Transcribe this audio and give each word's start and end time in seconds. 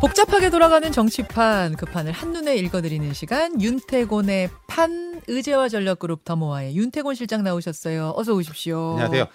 복잡하게 0.00 0.50
돌아가는 0.50 0.90
정치판 0.92 1.76
그 1.76 1.86
판을 1.86 2.12
한눈에 2.12 2.56
읽어드리는 2.56 3.12
시간 3.14 3.60
윤태곤의 3.60 4.50
판 4.66 5.20
의제와 5.26 5.68
전략그룹 5.68 6.24
더모아의 6.24 6.76
윤태곤 6.76 7.14
실장 7.14 7.42
나오셨어요. 7.42 8.12
어서 8.16 8.34
오십시오. 8.34 8.90
안녕하세요. 8.92 9.26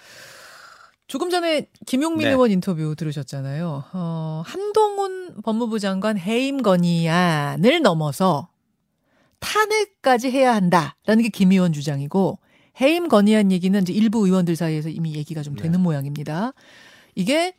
조금 1.08 1.30
전에 1.30 1.66
김용민 1.86 2.26
네. 2.26 2.30
의원 2.32 2.50
인터뷰 2.50 2.94
들으셨잖아요. 2.96 3.84
어, 3.92 4.42
한동훈 4.46 5.42
법무부 5.42 5.78
장관 5.78 6.16
해임 6.16 6.62
건의안을 6.62 7.82
넘어서 7.82 8.48
탄핵까지 9.40 10.30
해야 10.30 10.54
한다라는 10.54 11.22
게 11.24 11.28
김 11.30 11.50
의원 11.52 11.72
주장이고 11.72 12.38
해임 12.80 13.08
건의안 13.08 13.50
얘기는 13.52 13.82
이제 13.82 13.92
일부 13.92 14.24
의원들 14.24 14.56
사이에서 14.56 14.88
이미 14.88 15.14
얘기가 15.14 15.42
좀 15.42 15.56
되는 15.56 15.72
네. 15.72 15.78
모양입니다. 15.78 16.52
이게 17.14 17.52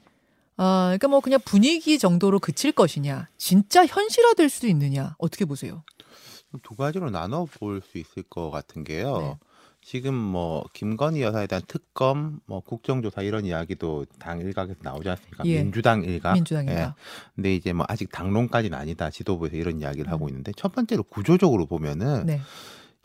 어, 0.57 0.85
그러니까 0.85 1.07
뭐 1.07 1.19
그냥 1.19 1.39
분위기 1.43 1.97
정도로 1.97 2.39
그칠 2.39 2.71
것이냐, 2.71 3.27
진짜 3.37 3.85
현실화될 3.85 4.49
수도 4.49 4.67
있느냐 4.67 5.15
어떻게 5.17 5.45
보세요? 5.45 5.83
두 6.61 6.75
가지로 6.75 7.09
나눠 7.09 7.45
볼 7.45 7.81
수 7.81 7.97
있을 7.97 8.23
것 8.23 8.51
같은 8.51 8.83
게요. 8.83 9.17
네. 9.17 9.37
지금 9.85 10.13
뭐 10.13 10.63
김건희 10.73 11.21
여사에 11.21 11.47
대한 11.47 11.61
특검, 11.67 12.39
뭐 12.45 12.61
국정조사 12.61 13.21
이런 13.23 13.43
이야기도 13.45 14.05
당 14.17 14.39
일각에서 14.39 14.79
나오지 14.81 15.09
않습니까? 15.09 15.43
예. 15.45 15.61
민주당 15.61 16.03
일각. 16.03 16.35
민주당이가 16.35 16.81
예. 16.81 16.93
근데 17.35 17.53
이제 17.53 17.73
뭐 17.73 17.85
아직 17.89 18.09
당론까지는 18.11 18.77
아니다. 18.77 19.09
지도부에서 19.09 19.57
이런 19.57 19.81
이야기를 19.81 20.07
음. 20.07 20.13
하고 20.13 20.29
있는데 20.29 20.53
첫 20.55 20.71
번째로 20.73 21.03
구조적으로 21.03 21.65
보면은 21.65 22.25
네, 22.27 22.39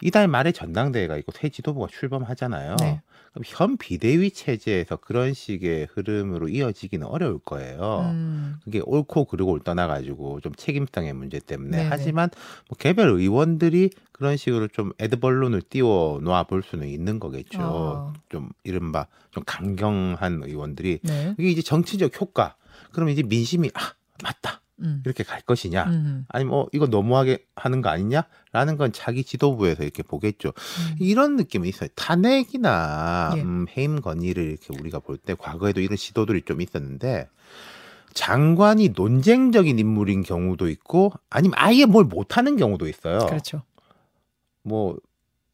이달 0.03 0.29
말에 0.29 0.53
전당대회가 0.53 1.17
있고 1.19 1.33
새 1.33 1.49
지도부가 1.49 1.89
출범하잖아요. 1.91 2.77
네. 2.81 3.03
그럼 3.33 3.43
현 3.47 3.77
비대위 3.77 4.31
체제에서 4.31 4.97
그런 4.97 5.35
식의 5.35 5.89
흐름으로 5.93 6.49
이어지기는 6.49 7.07
어려울 7.07 7.39
거예요. 7.39 8.11
음, 8.13 8.57
그게 8.65 8.81
옳고 8.85 9.27
그르고를 9.27 9.63
떠나가지고 9.65 10.41
좀 10.41 10.55
책임성의 10.55 11.13
문제 11.13 11.39
때문에 11.39 11.77
네네. 11.77 11.89
하지만 11.89 12.31
뭐 12.69 12.77
개별 12.79 13.11
의원들이 13.11 13.91
그런 14.13 14.37
식으로 14.37 14.69
좀 14.69 14.93
애드벌룬을 15.01 15.63
띄워 15.63 16.21
놓아 16.23 16.45
볼 16.45 16.63
수는 16.63 16.89
있는 16.89 17.19
거겠죠. 17.21 17.59
어. 17.61 18.13
좀 18.29 18.51
이른바 18.65 19.07
좀 19.31 19.43
강경한 19.47 20.43
의원들이 20.45 21.01
네, 21.03 21.35
이게 21.39 21.51
이제 21.51 21.63
정치적 21.63 22.21
효과. 22.21 22.57
그러면 22.93 23.13
이제 23.13 23.23
민심이 23.23 23.71
아 23.75 23.93
맞다 24.23 24.63
음, 24.81 25.03
이렇게 25.05 25.25
갈 25.25 25.41
것이냐. 25.41 25.85
음, 25.85 26.25
아니 26.29 26.45
뭐 26.45 26.69
이거 26.73 26.87
너무하게 26.87 27.45
하는 27.57 27.81
거 27.83 27.89
아니냐라는 27.89 28.77
건 28.77 28.93
자기 28.93 29.25
지도부에서 29.25 29.83
이렇게 29.83 30.03
보겠죠. 30.03 30.49
음. 30.49 30.97
이런 31.01 31.37
느낌이 31.37 31.69
있어요. 31.69 31.89
탄핵이나 31.97 33.33
예. 33.37 33.41
음, 33.43 33.67
해임 33.77 34.01
건의를 34.01 34.45
이렇게 34.45 34.69
우리가 34.79 35.01
볼 35.01 35.19
때 35.19 35.35
과거에도 35.35 35.81
이런 35.81 35.97
시도들이 35.97 36.43
좀 36.43 36.61
있었는데 36.61 37.29
장관이 38.15 38.91
논쟁적인 38.97 39.79
인물인 39.79 40.23
경우도 40.23 40.69
있고 40.71 41.13
아니면 41.31 41.55
아예 41.59 41.85
뭘 41.85 42.05
못하는 42.05 42.57
경우도 42.57 42.89
있어요. 42.89 43.19
그렇죠. 43.27 43.63
뭐 44.63 44.97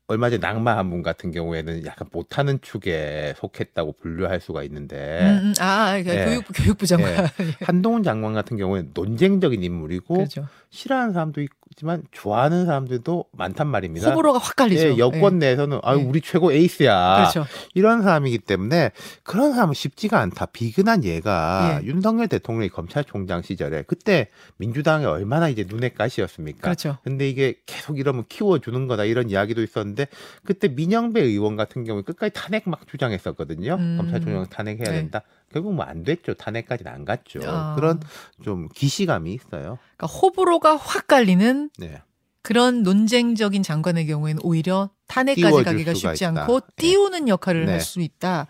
얼마 0.07 0.29
전에 0.29 0.39
낭만 0.39 0.91
분 0.91 1.03
같은 1.03 1.31
경우에는 1.31 1.87
약간 1.87 2.09
못하는 2.13 2.61
축에 2.61 3.35
속했다고 3.39 3.93
분류할 3.93 4.41
수가 4.41 4.63
있는데 4.65 5.21
음, 5.23 5.47
음, 5.47 5.55
아, 5.61 6.01
그 6.03 6.11
예. 6.11 6.25
교육부 6.27 6.53
교육부 6.53 6.87
장관. 6.87 7.27
한동훈 7.63 8.03
장관 8.03 8.35
같은 8.35 8.59
경우에는 8.59 8.91
논쟁적인 8.93 9.63
인물이고 9.63 10.15
그렇죠. 10.15 10.47
싫어하는 10.69 11.15
사람도 11.15 11.41
있 11.41 11.49
지만 11.77 12.03
좋아하는 12.13 12.67
사람들도 12.67 13.25
많단 13.33 13.67
말입니다. 13.67 14.11
호불호가 14.11 14.39
확 14.39 14.57
갈리죠. 14.57 14.95
예, 14.95 14.99
여권 14.99 15.39
내에서는 15.39 15.81
아유 15.83 16.01
예. 16.01 16.03
우리 16.05 16.21
최고 16.21 16.53
에이스야. 16.53 17.17
그렇죠. 17.17 17.47
이런 17.75 18.03
사람이기 18.03 18.39
때문에 18.39 18.93
그런 19.23 19.53
사람은 19.53 19.75
쉽지가 19.75 20.21
않다. 20.21 20.47
비근한 20.47 21.05
얘가 21.05 21.81
예. 21.83 21.87
윤석열 21.87 22.29
대통령이 22.29 22.69
검찰총장 22.69 23.43
시절에 23.43 23.83
그때 23.87 24.29
민주당이 24.59 25.05
얼마나 25.05 25.49
이제 25.49 25.65
눈에 25.69 25.89
가시였습니까? 25.89 26.61
그렇죠. 26.61 26.99
근데 27.03 27.29
이게 27.29 27.57
계속 27.67 27.99
이러면 27.99 28.25
키워주는 28.29 28.87
거다 28.87 29.05
이런 29.05 29.31
이야기도 29.31 29.63
있었는데 29.63 30.07
그때 30.45 30.69
민영배 30.69 31.21
의원 31.21 31.57
같은 31.57 31.85
경우에 31.85 32.03
끝까지 32.03 32.33
탄핵 32.35 32.69
막 32.69 32.87
주장했었거든요. 32.87 33.75
음. 33.75 33.97
검찰총장 33.99 34.47
탄핵해야 34.49 34.91
네. 34.91 34.97
된다. 34.97 35.23
결국 35.55 35.75
뭐 35.75 35.85
안 35.87 36.03
됐죠. 36.03 36.35
탄핵까지는 36.35 36.91
안 36.93 37.05
갔죠. 37.05 37.39
아. 37.45 37.75
그런 37.77 38.01
좀 38.43 38.69
기시감이 38.75 39.33
있어요. 39.33 39.79
그러니까 39.97 40.07
호불호가 40.09 40.77
확 40.77 41.07
갈리는 41.07 41.71
네. 41.79 42.03
그런 42.43 42.83
논쟁적인 42.83 43.63
장관의 43.63 44.07
경우에는 44.07 44.43
오히려 44.43 44.91
탄핵까지 45.07 45.63
가기가 45.63 45.95
쉽지 45.95 46.25
있다. 46.25 46.43
않고 46.43 46.61
네. 46.61 46.67
띄우는 46.77 47.29
역할을 47.29 47.67
네. 47.67 47.73
할수 47.73 48.01
있다. 48.01 48.49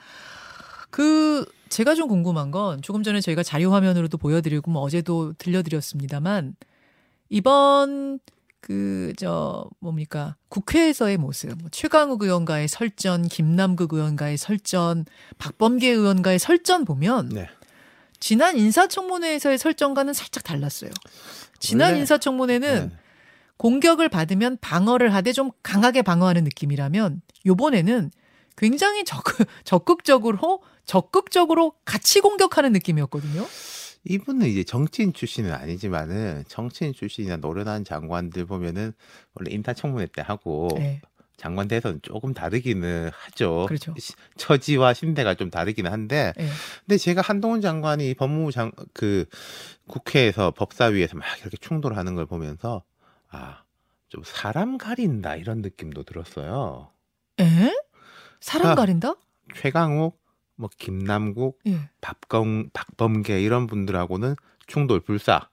그 0.91 1.45
제가 1.69 1.95
좀 1.95 2.09
궁금한 2.09 2.51
건 2.51 2.81
조금 2.83 3.03
전에 3.03 3.21
저희가 3.21 3.43
자료 3.43 3.73
화면으로도 3.73 4.17
보여드리고 4.17 4.71
뭐 4.71 4.83
어제도 4.83 5.33
들려드렸습니다만 5.35 6.55
이번 7.29 8.21
그 8.67 9.13
저 9.19 9.69
뭡니까 9.81 10.37
국회에서의 10.49 11.19
모습 11.19 11.51
뭐 11.59 11.69
최강욱 11.71 12.23
의원과의 12.23 12.67
설전 12.69 13.29
김남국 13.29 13.93
의원과의 13.93 14.39
설전 14.39 15.05
박범계 15.39 15.91
의원과의 15.91 16.39
설전 16.39 16.85
보면 16.87 17.29
네. 17.29 17.49
지난 18.19 18.57
인사청문회에서의 18.57 19.59
설전과는 19.59 20.15
살짝 20.15 20.43
달랐어요. 20.45 20.91
지난 21.59 21.89
원래- 21.91 22.01
인사청문회는 22.01 22.89
네. 22.89 22.97
공격을 23.59 24.09
받으면 24.09 24.57
방어를 24.63 25.13
하되 25.15 25.33
좀 25.33 25.51
강하게 25.63 26.01
방어하는 26.03 26.43
느낌이라면 26.45 27.21
요번에는 27.47 28.11
굉장히 28.57 29.05
적극, 29.05 29.47
적극적으로 29.65 30.63
적극적으로 30.87 31.75
같이 31.85 32.21
공격하는 32.21 32.73
느낌이었거든요. 32.73 33.47
이분은 34.05 34.47
이제 34.47 34.65
정치인 34.65 35.13
출신은 35.13 35.53
아니지만은 35.53 36.45
정치인 36.49 36.93
출신이나 36.93 37.37
노련한 37.39 37.85
장관들 37.85 38.47
보면은 38.47 38.93
원래 39.35 39.53
인사청문회 39.55 40.07
때 40.15 40.23
하고 40.23 40.69
네. 40.77 41.01
장관 41.37 41.67
대선 41.69 42.01
조금 42.03 42.33
다르기는 42.35 43.11
하죠. 43.13 43.65
그렇죠. 43.67 43.95
시- 43.99 44.13
처지와 44.37 44.95
신대가 44.95 45.35
좀 45.35 45.51
다르기는 45.51 45.91
한데, 45.91 46.33
네. 46.37 46.49
근데 46.81 46.97
제가 46.99 47.23
한동훈 47.23 47.61
장관이 47.61 48.15
법무부 48.15 48.53
장 48.53 48.71
그 48.93 49.25
국회에서 49.89 50.53
법사위에서 50.53 51.17
막 51.17 51.25
이렇게 51.41 51.57
충돌하는 51.57 52.15
걸 52.15 52.27
보면서 52.27 52.83
아 53.31 53.63
좀 54.11 54.23
사람 54.25 54.79
가린다 54.79 55.35
이런 55.35 55.61
느낌도 55.61 56.05
들었어요. 56.05 56.93
에? 57.41 57.75
사람 58.41 58.69
아. 58.73 58.75
가린다? 58.77 59.17
최강욱, 59.57 60.21
뭐 60.57 60.69
김남국, 60.79 61.61
예. 61.67 61.91
박검, 62.01 62.71
박범계 62.73 63.43
이런 63.43 63.67
분들하고는 63.67 64.37
충돌 64.67 65.01
불사 65.01 65.49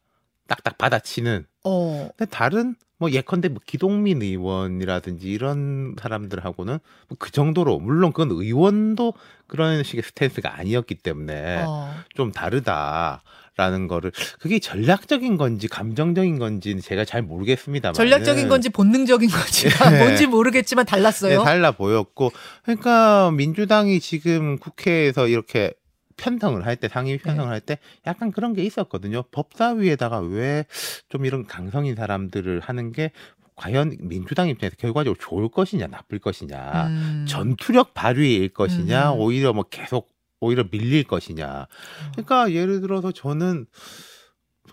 딱딱 0.47 0.77
받아치는 0.77 1.45
어. 1.63 2.09
근데 2.17 2.29
다른 2.29 2.75
뭐 3.01 3.09
예컨대 3.09 3.49
뭐 3.49 3.59
기동민 3.65 4.21
의원이라든지 4.21 5.27
이런 5.27 5.95
사람들하고는 5.99 6.77
뭐 7.09 7.21
그 7.21 7.31
정도로 7.31 7.79
물론 7.79 8.11
그건 8.11 8.31
의원도 8.31 9.13
그런 9.47 9.83
식의 9.83 10.03
스탠스가 10.03 10.57
아니었기 10.57 10.95
때문에 10.95 11.63
어. 11.67 11.93
좀 12.15 12.31
다르다 12.31 13.21
라는 13.57 13.87
거를 13.87 14.11
그게 14.39 14.59
전략적인 14.59 15.37
건지 15.37 15.67
감정적인 15.67 16.39
건지는 16.39 16.81
제가 16.81 17.05
잘 17.05 17.21
모르겠습니다만 17.21 17.93
전략적인 17.93 18.47
건지 18.47 18.69
본능적인 18.69 19.29
건지 19.29 19.67
예. 19.93 19.97
뭔지 19.99 20.25
모르겠지만 20.25 20.85
달랐어요. 20.85 21.39
네, 21.39 21.43
달라 21.43 21.71
보였고 21.71 22.31
그러니까 22.63 23.29
민주당이 23.31 23.99
지금 23.99 24.57
국회에서 24.57 25.27
이렇게 25.27 25.73
편성을 26.21 26.63
할 26.65 26.75
때 26.75 26.87
상임위 26.87 27.17
네. 27.17 27.23
편성을 27.23 27.51
할때 27.51 27.79
약간 28.05 28.31
그런 28.31 28.53
게 28.53 28.63
있었거든요. 28.63 29.23
법사위에다가 29.31 30.19
왜 30.19 30.65
좀 31.09 31.25
이런 31.25 31.45
강성인 31.45 31.95
사람들을 31.95 32.59
하는 32.61 32.91
게 32.91 33.11
과연 33.55 33.97
민주당 33.99 34.47
입장에서 34.49 34.75
결과적으로 34.77 35.19
좋을 35.19 35.49
것이냐 35.49 35.87
나쁠 35.87 36.19
것이냐 36.19 36.87
음. 36.87 37.25
전투력 37.27 37.93
발휘일 37.93 38.49
것이냐 38.49 39.13
음. 39.13 39.19
오히려 39.19 39.53
뭐 39.53 39.63
계속 39.69 40.09
오히려 40.39 40.63
밀릴 40.71 41.03
것이냐 41.03 41.67
그러니까 42.13 42.51
예를 42.53 42.81
들어서 42.81 43.11
저는 43.11 43.65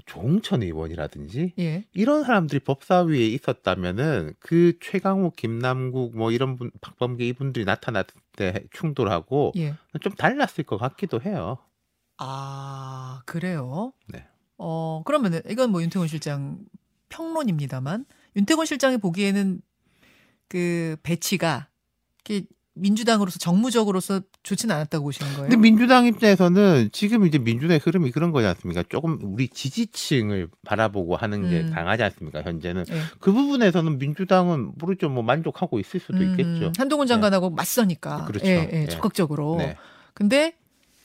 조홍천 0.07 0.63
의원이라든지 0.63 1.55
예. 1.59 1.85
이런 1.93 2.23
사람들이 2.25 2.61
법사위에 2.61 3.27
있었다면은 3.27 4.35
그 4.39 4.75
최강욱, 4.81 5.35
김남국 5.37 6.17
뭐 6.17 6.31
이런 6.31 6.57
분, 6.57 6.71
박범계 6.81 7.27
이분들이 7.27 7.65
나타났을 7.65 8.15
때 8.39 8.65
충돌하고 8.71 9.53
예. 9.57 9.75
좀 10.01 10.13
달랐을 10.15 10.63
것 10.65 10.79
같기도 10.79 11.21
해요. 11.21 11.59
아, 12.19 13.23
그래요? 13.27 13.93
네. 14.07 14.25
어, 14.57 15.03
그러면은, 15.05 15.41
이건 15.49 15.71
뭐 15.73 15.83
윤태곤 15.83 16.07
실장 16.07 16.59
평론입니다만, 17.09 18.07
윤태곤 18.37 18.67
실장이 18.67 18.99
보기에는 18.99 19.61
그 20.49 20.97
배치가, 21.03 21.69
민주당으로서 22.81 23.39
정무적으로서 23.39 24.21
좋지는 24.43 24.75
않았다고 24.75 25.05
보시는 25.05 25.33
거예요? 25.33 25.49
근데 25.49 25.57
민주당 25.57 26.07
입장에서는 26.07 26.91
지금 26.93 27.27
이제 27.27 27.39
민주당의 27.39 27.81
흐름이 27.83 28.11
그런 28.11 28.33
거지 28.33 28.47
않습니까? 28.47 28.83
조금 28.89 29.19
우리 29.23 29.49
지지층을 29.49 30.49
바라보고 30.65 31.17
하는 31.17 31.49
게 31.49 31.61
음. 31.61 31.73
강하지 31.73 32.03
않습니까? 32.03 32.43
현재는 32.43 32.85
예. 32.91 33.01
그 33.21 33.33
부분에서는 33.33 33.99
민주당은 33.99 34.73
모르죠. 34.77 35.09
뭐 35.09 35.23
만족하고 35.23 35.79
있을 35.81 36.01
수도 36.01 36.19
음, 36.19 36.31
있겠죠. 36.31 36.73
한동훈 36.77 37.07
장관하고 37.07 37.51
맞서니까. 37.51 38.25
그렇죠. 38.25 38.47
예, 38.47 38.69
예, 38.73 38.83
예. 38.83 38.87
적극적으로. 38.87 39.57
네. 39.59 39.77
근데 40.15 40.55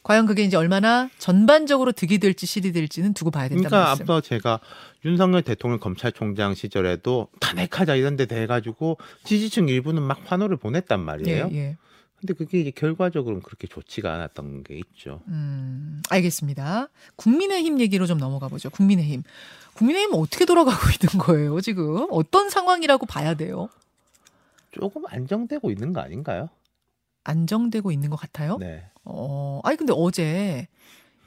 과연 0.04 0.26
그게 0.26 0.44
이제 0.44 0.58
얼마나 0.58 1.10
전반적으로 1.18 1.92
득이 1.94 2.20
될지 2.20 2.46
실이 2.46 2.72
될지는 2.74 3.14
두고 3.14 3.32
봐야 3.32 3.48
된다 3.48 3.70
그러니까 3.70 3.88
말씀. 3.90 4.04
앞서 4.04 4.22
제가 4.22 4.60
윤석열 5.06 5.42
대통령 5.42 5.80
검찰총장 5.80 6.54
시절에도 6.56 7.30
탄핵하자 7.40 7.96
이런 7.96 8.16
데 8.18 8.26
돼가지고 8.26 8.98
지지층 9.24 9.70
일부는 9.70 10.02
막 10.04 10.20
환호를 10.26 10.58
보냈단 10.58 11.00
말이에요. 11.00 11.50
예, 11.52 11.56
예. 11.56 11.78
근데 12.20 12.34
그게 12.34 12.62
이제 12.62 12.72
결과적으로는 12.72 13.42
그렇게 13.42 13.68
좋지가 13.68 14.14
않았던 14.14 14.64
게 14.64 14.78
있죠. 14.78 15.22
음, 15.28 16.02
알겠습니다. 16.10 16.88
국민의힘 17.18 17.82
얘기로 17.82 18.06
좀 18.06 18.18
넘어가 18.18 18.48
보죠. 18.48 18.70
국민의힘. 18.70 19.24
국민의힘 19.74 20.16
어떻게 20.16 20.46
돌아가고 20.46 20.78
있는 20.92 21.22
거예요, 21.26 21.60
지금? 21.60 22.08
어떤 22.12 22.50
상황이라고 22.50 23.06
봐야 23.08 23.34
돼요? 23.34 23.68
조금 24.72 25.04
안정되고 25.08 25.70
있는 25.70 25.92
거 25.92 26.00
아닌가요? 26.02 26.50
안정되고 27.24 27.92
있는 27.92 28.10
것 28.10 28.16
같아요? 28.16 28.58
네. 28.60 28.84
어, 29.06 29.62
아니, 29.64 29.78
근데 29.78 29.94
어제 29.96 30.68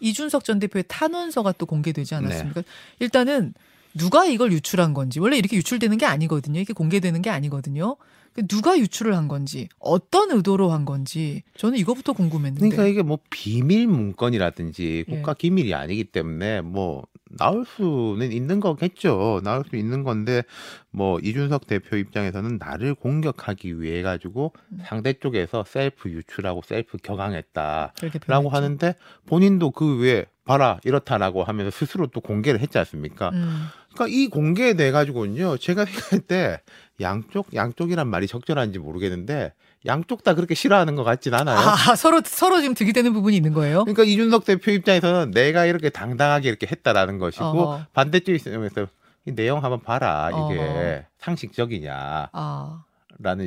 이준석 0.01 0.45
전 0.45 0.59
대표의 0.59 0.85
탄원서가 0.89 1.53
또 1.53 1.67
공개되지 1.67 2.11
네. 2.11 2.17
않았습니까? 2.17 2.63
일단은 2.99 3.55
누가 3.95 4.27
이걸 4.27 4.53
유출한 4.53 4.95
건지, 4.95 5.21
원래 5.21 5.39
이렇게 5.39 5.57
유출되는 5.57 5.97
게 5.99 6.07
아니거든요. 6.07 6.61
이게 6.61 6.73
공개되는 6.73 7.23
게 7.23 7.31
아니거든요. 7.31 7.97
그 8.37 8.47
누가 8.47 8.79
유출을 8.79 9.17
한 9.17 9.29
건지, 9.29 9.67
어떤 9.79 10.31
의도로 10.31 10.71
한 10.71 10.85
건지, 10.85 11.43
저는 11.56 11.79
이거부터 11.79 12.12
궁금했는데. 12.12 12.69
그러니까 12.69 12.87
이게 12.87 13.03
뭐 13.03 13.19
비밀 13.31 13.87
문건이라든지 13.87 15.06
예. 15.09 15.11
국가 15.11 15.33
기밀이 15.33 15.73
아니기 15.73 16.05
때문에 16.05 16.61
뭐 16.61 17.06
나올 17.31 17.65
수는 17.65 18.33
있는 18.33 18.61
거겠죠. 18.61 19.41
나올 19.43 19.65
수 19.69 19.77
있는 19.77 20.05
건데 20.05 20.43
뭐 20.91 21.19
이준석 21.19 21.67
대표 21.67 21.97
입장에서는 21.97 22.59
나를 22.59 22.94
공격하기 22.94 23.81
위해 23.81 24.03
가지고 24.03 24.53
음. 24.71 24.81
상대 24.85 25.15
쪽에서 25.15 25.65
셀프 25.67 26.11
유출하고 26.11 26.61
셀프 26.62 26.99
격앙했다라고. 26.99 28.50
하는데 28.50 28.94
본인도 29.27 29.71
그 29.71 29.99
외에 29.99 30.27
봐라 30.44 30.79
이렇다라고 30.85 31.43
하면서 31.43 31.71
스스로 31.71 32.06
또 32.06 32.21
공개를 32.21 32.61
했지 32.61 32.79
않습니까? 32.79 33.31
음, 33.31 33.67
그러니까 33.97 34.07
이 34.17 34.29
공개에 34.29 34.75
대해 34.75 34.91
가지고는요. 34.91 35.57
제가 35.59 35.85
생각할 35.85 36.21
때 36.21 36.61
양쪽 37.01 37.53
양쪽이란 37.55 38.07
말이 38.09 38.27
적절한지 38.27 38.79
모르겠는데 38.79 39.53
양쪽 39.87 40.25
다 40.25 40.35
그렇게 40.35 40.55
싫어하는 40.55 40.95
것 40.97 41.05
같진 41.05 41.35
않아요. 41.35 41.59
아, 41.59 41.95
서로, 41.97 42.21
서로 42.25 42.61
지금 42.61 42.75
득이 42.75 42.93
되는 42.93 43.13
부분이 43.13 43.37
있는 43.37 43.53
거예요? 43.53 43.85
그러니까 43.85 44.05
이준석 44.05 44.45
대표 44.45 44.71
입장에서는 44.71 45.31
내가 45.33 45.65
이렇게 45.67 45.91
당당하게 45.91 46.49
이렇게 46.49 46.67
했다라는 46.71 47.19
것이고 47.19 47.45
어허. 47.45 47.87
반대쪽 47.93 48.35
입장에서 48.35 48.87
이 49.27 49.33
내용 49.35 49.63
한번 49.63 49.81
봐라 49.83 50.31
이게 50.31 50.59
어허. 50.61 51.03
상식적이냐라는 51.19 52.29
아, 52.33 52.85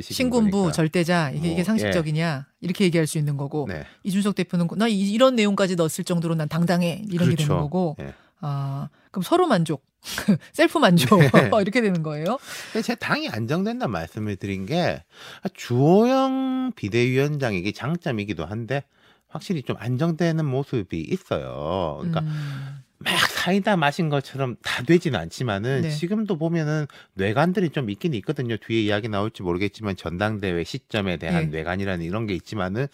신군부 0.14 0.58
거니까. 0.58 0.72
절대자, 0.72 1.30
이게, 1.30 1.40
뭐, 1.40 1.52
이게 1.52 1.64
상식적이냐? 1.64 2.46
이렇게 2.60 2.84
얘기할 2.84 3.06
수 3.06 3.18
있는 3.18 3.36
거고. 3.36 3.66
네. 3.68 3.84
이준석 4.04 4.34
대표는 4.34 4.68
나 4.76 4.86
이- 4.88 4.98
이런 5.12 5.36
내용까지 5.36 5.76
넣었을 5.76 6.04
정도로 6.04 6.34
난 6.34 6.48
당당해. 6.48 7.02
이런 7.10 7.30
게 7.30 7.36
되는 7.36 7.48
그렇죠. 7.48 7.56
거고. 7.62 7.96
예. 8.00 8.14
아, 8.40 8.88
그럼 9.10 9.22
서로 9.22 9.46
만족. 9.46 9.84
셀프 10.52 10.78
만족. 10.78 11.20
네. 11.20 11.30
이렇게 11.60 11.80
되는 11.80 12.02
거예요? 12.02 12.38
근데 12.72 12.82
제 12.82 12.94
당이 12.94 13.28
안정된다 13.28 13.88
말씀을 13.88 14.36
드린 14.36 14.66
게 14.66 15.02
주호영 15.54 16.72
비대위원장에게 16.74 17.72
장점이기도 17.72 18.46
한데 18.46 18.84
확실히 19.28 19.62
좀 19.62 19.76
안정되는 19.78 20.44
모습이 20.44 21.00
있어요. 21.00 21.98
그러니까 22.00 22.20
음, 22.20 22.82
막 22.98 23.14
사이다 23.18 23.76
마신 23.76 24.08
것처럼 24.08 24.56
다 24.62 24.82
되지는 24.82 25.18
않지만은 25.18 25.82
네. 25.82 25.90
지금도 25.90 26.36
보면은 26.36 26.86
뇌관들이 27.14 27.70
좀 27.70 27.88
있긴 27.90 28.12
있거든요. 28.14 28.56
뒤에 28.56 28.82
이야기 28.82 29.08
나올지 29.08 29.42
모르겠지만 29.42 29.96
전당대회 29.96 30.64
시점에 30.64 31.16
대한 31.16 31.44
네. 31.44 31.58
뇌관이라는 31.58 32.04
이런 32.04 32.26
게 32.26 32.34
있지만은 32.34 32.88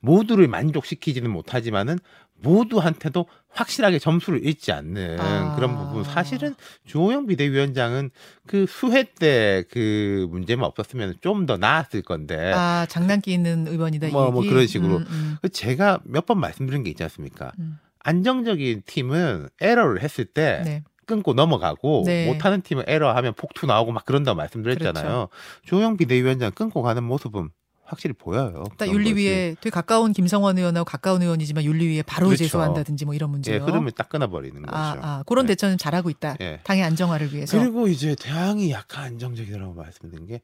모두를 0.00 0.48
만족시키지는 0.48 1.30
못하지만은 1.30 1.98
모두한테도 2.42 3.26
확실하게 3.50 3.98
점수를 3.98 4.44
잃지 4.44 4.72
않는 4.72 5.20
아. 5.20 5.54
그런 5.56 5.76
부분. 5.76 6.04
사실은 6.04 6.54
주호영 6.86 7.26
비대위원장은 7.26 8.10
그 8.46 8.66
수회 8.66 9.04
때 9.04 9.64
그 9.70 10.26
문제만 10.30 10.64
없었으면 10.64 11.16
좀 11.20 11.46
더 11.46 11.56
나았을 11.56 12.02
건데 12.02 12.52
아, 12.54 12.86
장난기 12.88 13.32
있는 13.32 13.66
의원이다. 13.66 14.08
이 14.08 14.10
뭐, 14.10 14.30
뭐? 14.30 14.42
그런 14.42 14.66
식으로. 14.66 14.98
음, 14.98 15.06
음, 15.10 15.36
그 15.42 15.48
제가 15.48 16.00
몇 16.04 16.26
번 16.26 16.38
말씀드린 16.40 16.82
게 16.84 16.90
있지 16.90 17.02
않습니까? 17.02 17.52
음. 17.58 17.78
안정적인 18.00 18.82
팀은 18.86 19.48
에러를 19.60 20.02
했을 20.02 20.24
때 20.24 20.62
네. 20.64 20.84
끊고 21.06 21.34
넘어가고 21.34 22.04
네. 22.06 22.26
못하는 22.26 22.62
팀은 22.62 22.84
에러하면 22.86 23.34
폭투 23.34 23.66
나오고 23.66 23.92
막 23.92 24.04
그런다고 24.04 24.36
말씀드렸잖아요. 24.36 25.04
그렇죠. 25.04 25.28
조영 25.66 25.96
비대위원장 25.96 26.52
끊고 26.52 26.82
가는 26.82 27.02
모습은 27.04 27.50
확실히 27.92 28.14
보여요. 28.14 28.64
딱 28.78 28.86
그런 28.86 28.94
윤리위에 28.94 29.56
되게 29.60 29.70
가까운 29.70 30.12
김성원 30.14 30.56
의원하고 30.56 30.84
가까운 30.86 31.20
의원이지만 31.20 31.62
윤리위에 31.62 32.02
바로 32.02 32.28
그렇죠. 32.28 32.44
제소한다든지 32.44 33.04
뭐 33.04 33.14
이런 33.14 33.30
것이. 33.32 33.50
예, 33.50 33.58
문제요. 33.58 33.66
흐름을 33.70 33.92
딱 33.92 34.08
끊어버리는 34.08 34.62
거죠. 34.62 34.74
아, 34.74 34.96
아, 35.00 35.24
그런 35.26 35.44
네. 35.44 35.52
대처는 35.52 35.76
잘하고 35.76 36.08
있다. 36.08 36.36
예. 36.40 36.60
당의 36.64 36.82
안정화를 36.84 37.34
위해서. 37.34 37.58
그리고 37.58 37.88
이제 37.88 38.16
대항이 38.18 38.70
약간 38.70 39.04
안정적이라고 39.04 39.74
말씀드린 39.74 40.26
게 40.26 40.40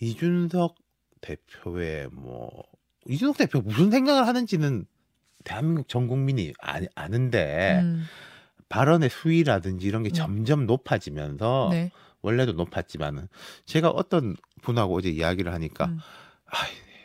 이준석 0.00 0.74
대표의 1.20 2.08
뭐 2.12 2.64
이준석 3.06 3.36
대표 3.36 3.60
무슨 3.60 3.90
생각을 3.90 4.26
하는지는 4.26 4.86
대한민국 5.44 5.88
전 5.88 6.08
국민이 6.08 6.54
아, 6.62 6.80
아는데 6.94 7.80
음, 7.82 8.04
발언의 8.70 9.10
수위라든지 9.10 9.86
이런 9.86 10.02
게 10.02 10.08
네. 10.08 10.14
점점 10.14 10.66
높아지면서 10.66 11.68
네. 11.70 11.90
원래도 12.22 12.52
높았지만은 12.52 13.28
제가 13.66 13.90
어떤 13.90 14.36
분하고 14.62 14.96
어제 14.96 15.08
이야기를 15.10 15.52
하니까 15.52 15.84
음. 15.86 15.98
아, 16.46 16.56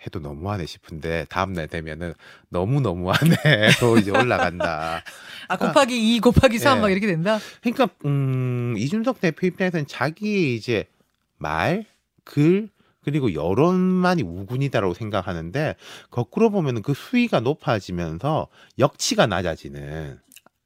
해도 0.05 0.19
너무하네 0.19 0.65
싶은데 0.65 1.25
다음날 1.29 1.67
되면은 1.67 2.13
너무 2.49 2.81
너무하네 2.81 3.35
또 3.79 3.97
이제 3.97 4.11
올라간다. 4.11 5.03
아, 5.47 5.57
곱하기 5.57 6.15
2, 6.15 6.19
곱하기 6.19 6.57
3 6.57 6.77
예. 6.77 6.81
막 6.81 6.91
이렇게 6.91 7.07
된다? 7.07 7.39
그러니까 7.61 7.89
음, 8.05 8.75
이준석 8.77 9.21
대표 9.21 9.47
입장에서는 9.47 9.87
자기의 9.87 10.55
이제 10.55 10.85
말, 11.37 11.85
글 12.23 12.69
그리고 13.03 13.33
여론만이 13.33 14.21
우군이다라고 14.21 14.93
생각하는데 14.93 15.75
거꾸로 16.11 16.49
보면은 16.51 16.81
그 16.81 16.93
수위가 16.93 17.39
높아지면서 17.39 18.47
역치가 18.77 19.25
낮아지는 19.25 20.19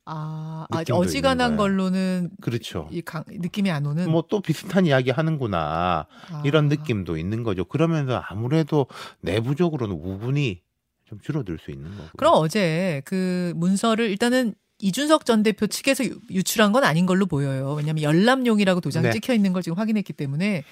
아, 0.05 0.67
아 0.69 0.83
어지간한. 0.91 1.57
걸로는 1.57 2.29
그렇죠. 2.41 2.87
이 2.91 3.01
강, 3.01 3.23
느낌이 3.27 3.71
안 3.71 3.85
오는 3.85 4.09
뭐 4.09 4.25
또 4.29 4.39
비슷한 4.41 4.85
이야기 4.85 5.09
하는구나 5.11 6.05
아. 6.31 6.41
이런 6.45 6.67
느낌도 6.69 7.17
있는 7.17 7.43
거죠. 7.43 7.65
그러면서 7.65 8.21
아무래도 8.29 8.87
내부적으로는 9.21 9.95
우군이 9.95 10.61
좀 11.05 11.19
줄어들 11.21 11.57
수 11.59 11.71
있는 11.71 11.89
거고. 11.97 12.09
그럼 12.17 12.33
어제 12.37 13.01
그 13.05 13.53
문서를 13.55 14.09
일단은 14.09 14.53
이준석 14.79 15.25
전 15.25 15.41
대표 15.43 15.67
측에서 15.67 16.03
유- 16.05 16.19
유출한 16.31 16.71
건 16.71 16.83
아닌 16.83 17.05
걸로 17.05 17.25
보여요. 17.27 17.73
왜냐하면 17.73 18.03
열람용이라고 18.03 18.81
도장이 18.81 19.07
네. 19.07 19.13
찍혀 19.13 19.33
있는 19.33 19.53
걸 19.53 19.61
지금 19.63 19.77
확인했기 19.77 20.13
때문에 20.13 20.63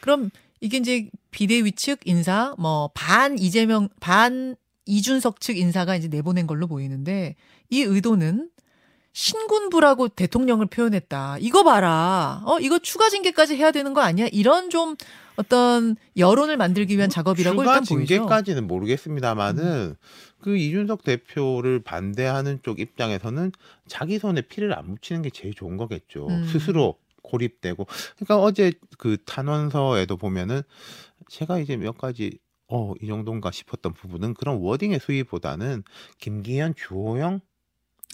그럼 0.00 0.30
이게 0.60 0.78
이제 0.78 1.08
비대위 1.30 1.72
측 1.72 2.00
인사 2.04 2.54
뭐 2.58 2.90
반 2.94 3.38
이재명 3.38 3.88
반 4.00 4.56
이준석 4.86 5.40
측 5.40 5.56
인사가 5.58 5.94
이제 5.94 6.08
내보낸 6.08 6.46
걸로 6.46 6.66
보이는데 6.66 7.36
이 7.68 7.82
의도는 7.82 8.50
신군부라고 9.12 10.08
대통령을 10.08 10.66
표현했다. 10.66 11.38
이거 11.40 11.64
봐라. 11.64 12.42
어 12.44 12.58
이거 12.60 12.78
추가 12.78 13.08
징계까지 13.08 13.56
해야 13.56 13.72
되는 13.72 13.94
거 13.94 14.00
아니야? 14.00 14.28
이런 14.30 14.70
좀 14.70 14.96
어떤 15.36 15.96
여론을 16.16 16.56
만들기 16.56 16.96
위한 16.96 17.10
작업이라고 17.10 17.62
추가 17.62 17.72
일단 17.74 17.84
보이죠. 17.84 18.14
징계까지는 18.14 18.66
모르겠습니다만은 18.66 19.96
그 20.40 20.56
이준석 20.56 21.04
대표를 21.04 21.82
반대하는 21.82 22.60
쪽 22.62 22.80
입장에서는 22.80 23.52
자기 23.88 24.18
손에 24.18 24.42
피를 24.42 24.76
안 24.76 24.86
묻히는 24.86 25.22
게 25.22 25.30
제일 25.30 25.54
좋은 25.54 25.76
거겠죠. 25.76 26.28
음. 26.28 26.44
스스로 26.46 26.96
고립되고. 27.22 27.86
그러니까 28.16 28.38
어제 28.38 28.72
그 28.98 29.16
탄원서에도 29.24 30.16
보면은 30.16 30.62
제가 31.28 31.58
이제 31.58 31.76
몇 31.76 31.96
가지 31.96 32.38
어, 32.68 32.92
이 33.00 33.06
정도인가 33.06 33.50
싶었던 33.50 33.92
부분은 33.94 34.34
그런 34.34 34.58
워딩의 34.58 35.00
수위보다는 35.00 35.82
김기현, 36.18 36.74
주호영 36.76 37.40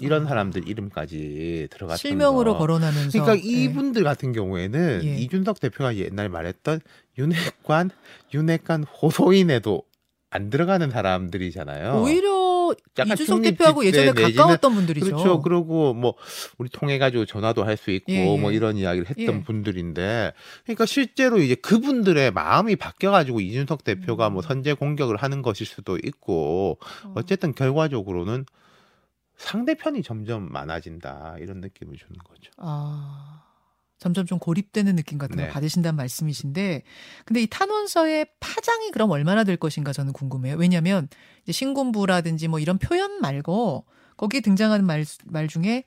이런 0.00 0.24
아. 0.26 0.28
사람들 0.28 0.68
이름까지 0.68 1.68
들어갔던 1.70 1.96
실명으로 1.96 2.54
거. 2.54 2.58
거론하면서 2.58 3.10
그러니까 3.22 3.36
예. 3.36 3.50
이분들 3.50 4.04
같은 4.04 4.32
경우에는 4.32 5.00
예. 5.04 5.16
이준석 5.18 5.60
대표가 5.60 5.96
옛날에 5.96 6.28
말했던 6.28 6.80
윤핵관, 7.18 7.90
윤핵관 8.34 8.84
호소인에도 8.84 9.82
안 10.28 10.50
들어가는 10.50 10.90
사람들이잖아요. 10.90 12.02
오히려 12.02 12.74
이준석 13.06 13.42
대표하고 13.42 13.86
예전에 13.86 14.10
가까웠던 14.12 14.74
분들이죠. 14.74 15.06
그렇죠. 15.06 15.40
그리고 15.40 15.94
뭐 15.94 16.14
우리 16.58 16.68
통해 16.68 16.98
가지고 16.98 17.24
전화도 17.24 17.64
할 17.64 17.76
수 17.76 17.90
있고 17.90 18.12
예, 18.12 18.34
예. 18.34 18.38
뭐 18.38 18.50
이런 18.52 18.76
이야기를 18.76 19.08
했던 19.08 19.36
예. 19.36 19.42
분들인데 19.42 20.32
그러니까 20.64 20.84
실제로 20.84 21.38
이제 21.38 21.54
그분들의 21.54 22.32
마음이 22.32 22.76
바뀌어 22.76 23.12
가지고 23.12 23.40
이준석 23.40 23.84
대표가 23.84 24.28
음. 24.28 24.34
뭐 24.34 24.42
선제 24.42 24.74
공격을 24.74 25.16
하는 25.16 25.42
것일 25.42 25.66
수도 25.66 25.96
있고 26.02 26.78
어쨌든 27.14 27.54
결과적으로는 27.54 28.44
상대편이 29.36 30.02
점점 30.02 30.50
많아진다 30.50 31.36
이런 31.40 31.60
느낌을 31.60 31.96
주는 31.96 32.16
거죠. 32.24 32.50
아 32.58 33.42
점점 33.98 34.26
좀 34.26 34.38
고립되는 34.38 34.94
느낌 34.94 35.16
같은 35.16 35.36
걸 35.36 35.46
네. 35.46 35.52
받으신다는 35.52 35.96
말씀이신데, 35.96 36.82
근데 37.24 37.42
이 37.42 37.46
탄원서의 37.46 38.26
파장이 38.40 38.90
그럼 38.90 39.10
얼마나 39.10 39.42
될 39.42 39.56
것인가 39.56 39.92
저는 39.94 40.12
궁금해요. 40.12 40.56
왜냐하면 40.56 41.08
이제 41.42 41.52
신군부라든지 41.52 42.48
뭐 42.48 42.58
이런 42.58 42.76
표현 42.76 43.20
말고 43.22 43.86
거기에 44.18 44.40
등장하는 44.40 44.84
말, 44.84 45.04
말 45.24 45.48
중에 45.48 45.84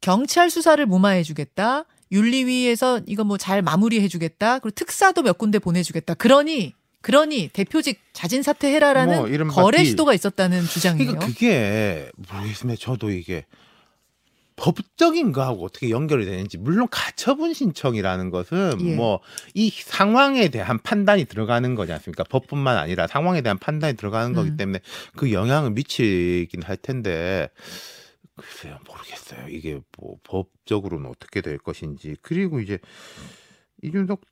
경찰 0.00 0.48
수사를 0.48 0.84
무마해주겠다, 0.86 1.86
윤리위에서 2.12 3.00
이거 3.06 3.24
뭐 3.24 3.36
잘 3.36 3.62
마무리해주겠다, 3.62 4.60
그리고 4.60 4.70
특사도 4.74 5.22
몇 5.22 5.36
군데 5.36 5.58
보내주겠다. 5.58 6.14
그러니 6.14 6.72
그러니 7.04 7.50
대표직 7.52 8.00
자진 8.14 8.42
사퇴해라라는 8.42 9.46
뭐 9.46 9.48
거래 9.48 9.78
딜. 9.78 9.88
시도가 9.88 10.14
있었다는 10.14 10.62
주장이에요. 10.64 11.12
그러니까 11.12 11.26
그게 11.26 12.10
모르겠습니다. 12.16 12.80
저도 12.80 13.10
이게 13.10 13.44
법적인 14.56 15.32
거하고 15.32 15.66
어떻게 15.66 15.90
연결이 15.90 16.24
되는지 16.24 16.56
물론 16.56 16.88
가처분 16.90 17.52
신청이라는 17.52 18.30
것은 18.30 18.78
예. 18.80 18.94
뭐이 18.96 19.70
상황에 19.82 20.48
대한 20.48 20.78
판단이 20.78 21.26
들어가는 21.26 21.74
거지 21.74 21.92
않습니까? 21.92 22.24
법뿐만 22.24 22.78
아니라 22.78 23.06
상황에 23.06 23.42
대한 23.42 23.58
판단이 23.58 23.98
들어가는 23.98 24.30
음. 24.30 24.34
거기 24.34 24.56
때문에 24.56 24.80
그 25.14 25.30
영향을 25.30 25.72
미치긴 25.72 26.62
할 26.62 26.78
텐데 26.78 27.50
글쎄요 28.34 28.78
모르겠어요. 28.88 29.48
이게 29.50 29.78
뭐 29.98 30.16
법적으로는 30.22 31.10
어떻게 31.10 31.42
될 31.42 31.58
것인지 31.58 32.16
그리고 32.22 32.60
이제 32.60 32.78
이준석 33.82 34.22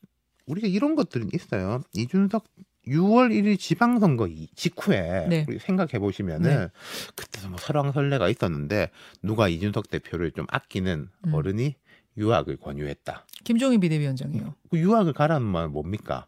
우리가 0.46 0.66
이런 0.68 0.94
것들은 0.94 1.30
있어요. 1.32 1.82
이준석 1.94 2.44
6월 2.88 3.30
1일 3.32 3.58
지방선거 3.58 4.26
이- 4.28 4.48
직후에 4.56 5.26
네. 5.28 5.46
우리 5.48 5.58
생각해 5.58 5.98
보시면은 6.00 6.50
네. 6.50 6.68
그때도 7.14 7.48
뭐 7.50 7.58
설왕설래가 7.58 8.28
있었는데 8.28 8.90
누가 9.22 9.48
이준석 9.48 9.88
대표를 9.88 10.32
좀 10.32 10.46
아끼는 10.48 11.08
음. 11.26 11.34
어른이 11.34 11.76
유학을 12.16 12.56
권유했다. 12.56 13.26
김종인 13.44 13.80
비대위원장이요. 13.80 14.54
그 14.70 14.78
유학을 14.78 15.12
가라는 15.12 15.46
말 15.46 15.68
뭡니까? 15.68 16.26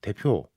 대표 0.00 0.48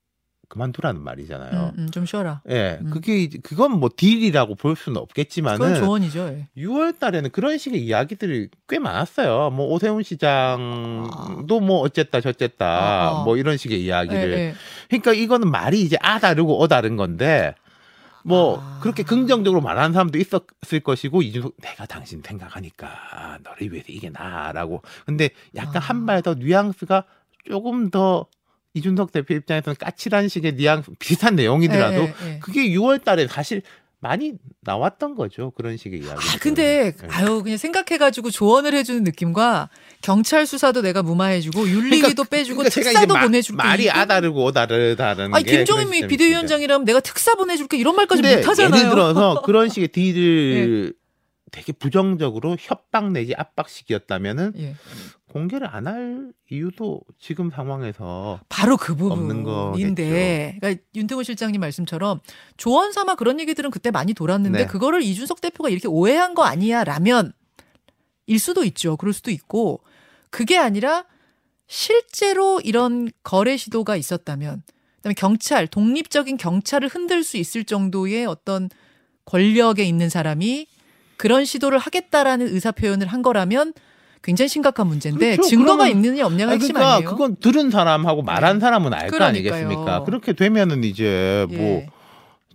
그만두라는 0.50 1.02
말이잖아요. 1.02 1.74
음, 1.78 1.84
음, 1.84 1.92
좀 1.92 2.06
쉬어라. 2.06 2.42
예, 2.50 2.80
음. 2.82 2.90
그게 2.90 3.30
그건 3.44 3.80
뭐 3.80 3.90
딜이라고 3.96 4.56
볼 4.56 4.76
수는 4.76 4.98
그건 4.98 5.04
없겠지만은 5.04 5.76
조언이죠. 5.76 6.20
예. 6.28 6.48
6월 6.62 7.00
달에는 7.00 7.30
그런 7.30 7.58
식의 7.58 7.82
이야기들이 7.86 8.50
꽤 8.68 8.80
많았어요. 8.80 9.52
뭐 9.52 9.68
오세훈 9.68 10.02
시장도 10.04 11.60
뭐 11.62 11.80
어쨌다 11.82 12.20
저쨌다 12.20 12.66
아, 12.66 13.22
아. 13.22 13.24
뭐 13.24 13.38
이런 13.38 13.58
식의 13.58 13.82
이야기를. 13.84 14.34
예, 14.34 14.38
예. 14.38 14.54
그러니까 14.90 15.14
이거는 15.14 15.52
말이 15.52 15.82
이제 15.82 15.98
아 16.02 16.20
다르고 16.20 16.62
어 16.62 16.68
다른 16.68 16.96
건데 16.96 17.54
뭐 18.24 18.60
아. 18.60 18.80
그렇게 18.82 19.04
긍정적으로 19.04 19.62
말하는 19.62 19.94
사람도 19.94 20.18
있었을 20.18 20.80
것이고 20.84 21.22
이준석 21.22 21.54
내가 21.62 21.86
당신 21.86 22.22
생각하니까 22.26 23.38
너를 23.44 23.72
위해서 23.72 23.88
이게 23.90 24.10
나라고. 24.10 24.82
근데 25.06 25.30
약간 25.56 25.78
아. 25.78 25.80
한발 25.86 26.24
더 26.24 26.34
뉘앙스가 26.34 27.04
조금 27.48 27.92
더 27.92 28.26
이준석 28.74 29.12
대표 29.12 29.34
입장에서는 29.34 29.76
까칠한 29.80 30.28
식의 30.28 30.54
뉘앙스 30.56 30.92
비슷한 31.00 31.36
내용이더라도 31.36 32.02
예, 32.04 32.14
예, 32.24 32.34
예. 32.36 32.40
그게 32.40 32.70
6월 32.70 33.04
달에 33.04 33.28
사실 33.28 33.62
많이 34.02 34.34
나왔던 34.62 35.16
거죠. 35.16 35.52
그런 35.52 35.76
식의 35.76 36.00
이야기. 36.00 36.12
아, 36.14 36.38
근데 36.40 36.94
아유 37.10 37.44
그냥 37.44 37.58
생각해 37.58 37.98
가지고 37.98 38.32
조언을 38.32 38.74
해 38.74 38.84
주는 38.84 39.04
느낌과 39.04 39.70
경찰 40.02 40.46
수사도 40.46 40.82
내가 40.82 41.04
무마해 41.04 41.42
주고 41.42 41.68
윤리위도 41.68 42.24
빼주고 42.24 42.58
그러니까 42.60 42.70
제가 42.74 42.92
이제 42.92 43.00
특사도 43.02 43.14
마- 43.16 43.22
보내 43.24 43.42
줄게. 43.42 43.58
말이 43.62 43.84
이거- 43.84 43.92
아 43.94 44.06
다르고 44.06 44.46
어 44.46 44.52
다르다는 44.54 45.34
아니 45.36 45.44
게 45.44 45.58
김종인 45.66 46.08
비대위원장이라면 46.08 46.86
내가 46.86 47.02
특사 47.02 47.36
보내 47.36 47.58
줄게 47.58 47.76
이런 47.78 47.96
말까지 47.98 48.22
근데 48.22 48.38
못하잖아요. 48.38 48.72
네. 48.72 48.78
예를 48.80 48.90
들어서 48.92 49.42
그런 49.42 49.68
식의 49.68 49.90
딜을 49.92 50.94
되게 51.52 51.74
부정적으로 51.74 52.56
협박 52.58 53.12
내지 53.12 53.34
압박식이었다면은 53.36 54.54
예. 54.60 54.76
공개를 55.32 55.68
안 55.68 55.88
할 55.88 56.34
이유도 56.52 57.02
지금 57.20 57.50
상황에서 57.50 58.40
바로 58.50 58.76
그 58.76 58.96
부분인데, 58.96 60.58
그러니까 60.60 60.84
윤태곤 60.96 61.24
실장님 61.24 61.62
말씀처럼 61.62 62.20
조언 62.58 62.92
삼아 62.92 63.16
그런 63.16 63.40
얘기들은 63.40 63.72
그때 63.72 63.92
많이 63.92 64.14
돌았는데 64.14 64.58
네. 64.58 64.66
그거를 64.66 65.02
이준석 65.04 65.42
대표가 65.42 65.70
이렇게 65.70 65.88
오해한 65.88 66.34
거 66.34 66.44
아니야라면 66.44 67.34
일 68.28 68.40
수도 68.40 68.64
있죠. 68.66 68.98
그럴 68.98 69.14
수도 69.14 69.32
있고 69.32 69.82
그게 70.30 70.58
아니라 70.58 71.06
실제로 71.68 72.60
이런 72.64 73.10
거래 73.24 73.56
시도가 73.56 73.96
있었다면, 73.96 74.64
그다음에 74.98 75.14
경찰 75.14 75.68
독립적인 75.68 76.38
경찰을 76.38 76.90
흔들 76.90 77.24
수 77.24 77.38
있을 77.38 77.64
정도의 77.64 78.26
어떤 78.26 78.70
권력에 79.26 79.84
있는 79.84 80.10
사람이 80.10 80.68
그런 81.18 81.46
시도를 81.46 81.78
하겠다라는 81.78 82.48
의사 82.48 82.72
표현을 82.72 83.06
한 83.08 83.22
거라면 83.22 83.74
굉장히 84.22 84.50
심각한 84.50 84.88
문제인데 84.88 85.36
그렇죠. 85.38 85.50
증거가 85.50 85.84
그러면- 85.86 85.92
있느냐 86.06 86.26
없느냐가 86.26 86.52
핵심 86.54 86.74
그러니까 86.74 86.96
아니에요. 86.96 87.10
그건 87.10 87.36
들은 87.38 87.70
사람하고 87.72 88.22
말한 88.24 88.60
사람은 88.60 88.94
알 88.94 89.10
거. 89.10 89.24
아니겠습니까? 89.24 90.04
그렇게 90.04 90.34
되면은 90.34 90.84
이제 90.84 91.46
뭐 91.50 91.58
예. 91.60 91.88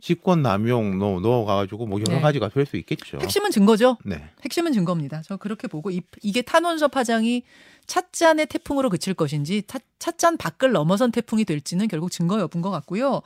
직권 0.01 0.43
남용 0.43 0.99
넣어 0.99 1.21
넣어가지고 1.21 1.87
뭐 1.87 1.99
여러 2.01 2.17
네. 2.17 2.21
가지가 2.21 2.51
될 2.51 2.67
수 2.67 2.77
있겠죠. 2.77 3.19
핵심은 3.23 3.51
증거죠. 3.51 3.97
네. 4.05 4.23
핵심은 4.45 4.73
증거입니다. 4.73 5.23
저 5.25 5.39
그렇게 5.39 5.67
보고 5.67 5.91
이, 5.91 6.03
이게 6.23 6.43
탄원서 6.43 6.89
파장이 6.89 7.43
찻잔의 7.87 8.47
태풍으로 8.47 8.91
그칠 8.91 9.15
것인지 9.15 9.63
차, 9.67 9.79
찻잔 9.99 10.37
밖을 10.37 10.73
넘어선 10.73 11.11
태풍이 11.11 11.47
될지는 11.47 11.89
결국 11.89 12.11
증거 12.11 12.39
여부인 12.39 12.61
것 12.61 12.71
같고요. 12.71 13.23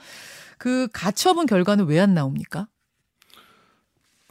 그 0.59 0.87
가처분 0.93 1.47
결과는 1.47 1.87
왜 1.87 1.99
안 1.99 2.15
나옵니까? 2.15 2.69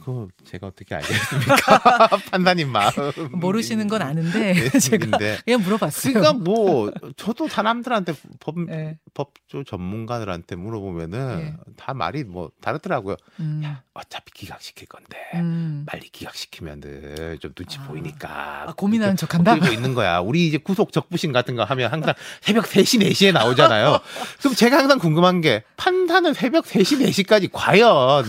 그거 0.08 0.30
제가 0.46 0.68
어떻게 0.68 0.96
알겠습니까? 0.96 2.08
판사님 2.32 2.72
마음 2.72 2.94
모르시는 3.34 3.90
건 3.90 4.02
아는데 4.02 4.54
네, 4.54 4.70
제가 4.80 5.06
근데 5.06 5.38
그냥 5.44 5.62
물어봤어요. 5.64 6.14
그러니까 6.14 6.32
뭐 6.32 6.90
저도 7.18 7.50
사람들한테 7.50 8.14
법 8.40 8.56
예. 8.70 8.98
법조 9.14 9.66
전문가들한테 9.66 10.56
물어보면은 10.56 11.40
예. 11.42 11.74
다 11.76 11.94
말이 11.94 12.24
뭐 12.24 12.52
다르더라고요. 12.62 13.18
음, 13.42 13.62
야 13.66 13.84
어차피 13.94 14.32
기각시킬 14.32 14.88
건데 14.88 15.18
음. 15.34 15.84
빨리 15.86 16.08
기각시키면은 16.08 17.40
좀 17.42 17.54
눈치 17.54 17.78
아. 17.78 17.88
보이니까 17.88 18.70
아, 18.70 18.74
고민하는 18.78 19.18
척한다? 19.18 19.56
들고 19.56 19.74
있는 19.74 19.94
거야. 19.94 20.20
우리 20.20 20.48
이제 20.48 20.58
구속 20.58 20.94
적부심 20.94 21.34
같은 21.34 21.58
거 21.58 21.66
하면 21.66 21.92
항상 21.92 22.14
새벽 22.40 22.64
3시 22.64 23.06
4시에 23.10 23.34
나오잖아요. 23.34 24.00
그럼 24.40 24.56
제가 24.56 24.78
항상 24.78 25.00
궁금한 25.00 25.42
게 25.42 25.64
판단은 25.76 26.34
새벽 26.34 26.64
3시 26.64 27.06
4시까지 27.10 27.50
과연 27.52 28.24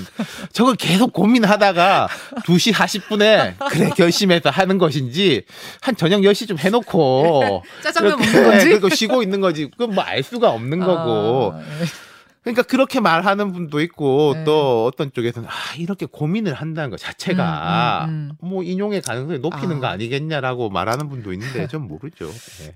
저걸 0.53 0.75
계속 0.75 1.13
고민하다 1.13 1.68
가 1.73 2.09
2시 2.45 2.73
40분에 2.73 3.57
그래 3.71 3.91
결심해서 3.97 4.51
하는 4.51 4.79
것인지 4.79 5.45
한 5.81 5.97
저녁 5.97 6.21
10시 6.21 6.49
좀 6.49 6.59
해놓고 6.59 7.63
짜장면 7.83 8.19
먹는 8.19 8.45
거지? 8.45 8.65
그리고 8.67 8.89
쉬고 8.89 9.23
있는 9.23 9.41
거지. 9.41 9.71
그건 9.71 9.95
뭐 9.95 10.05
알 10.05 10.23
수가 10.23 10.51
없는 10.51 10.79
거고. 10.81 11.53
아, 11.55 11.61
예. 11.61 11.85
그러니까 12.43 12.63
그렇게 12.63 12.99
말하는 13.01 13.53
분도 13.53 13.81
있고 13.83 14.33
네. 14.35 14.45
또 14.45 14.87
어떤 14.87 15.13
쪽에서는 15.13 15.47
아 15.47 15.53
이렇게 15.77 16.07
고민을 16.07 16.55
한다는 16.55 16.89
것 16.89 16.99
자체가 16.99 18.07
음, 18.09 18.11
음, 18.11 18.31
음. 18.43 18.49
뭐 18.49 18.63
인용의 18.63 19.03
가능성이 19.03 19.39
높이는 19.41 19.77
아. 19.77 19.81
거 19.81 19.87
아니겠냐라고 19.89 20.71
말하는 20.71 21.09
분도 21.11 21.33
있는데 21.35 21.67
좀 21.69 21.87
모르죠. 21.89 22.27
네. 22.61 22.75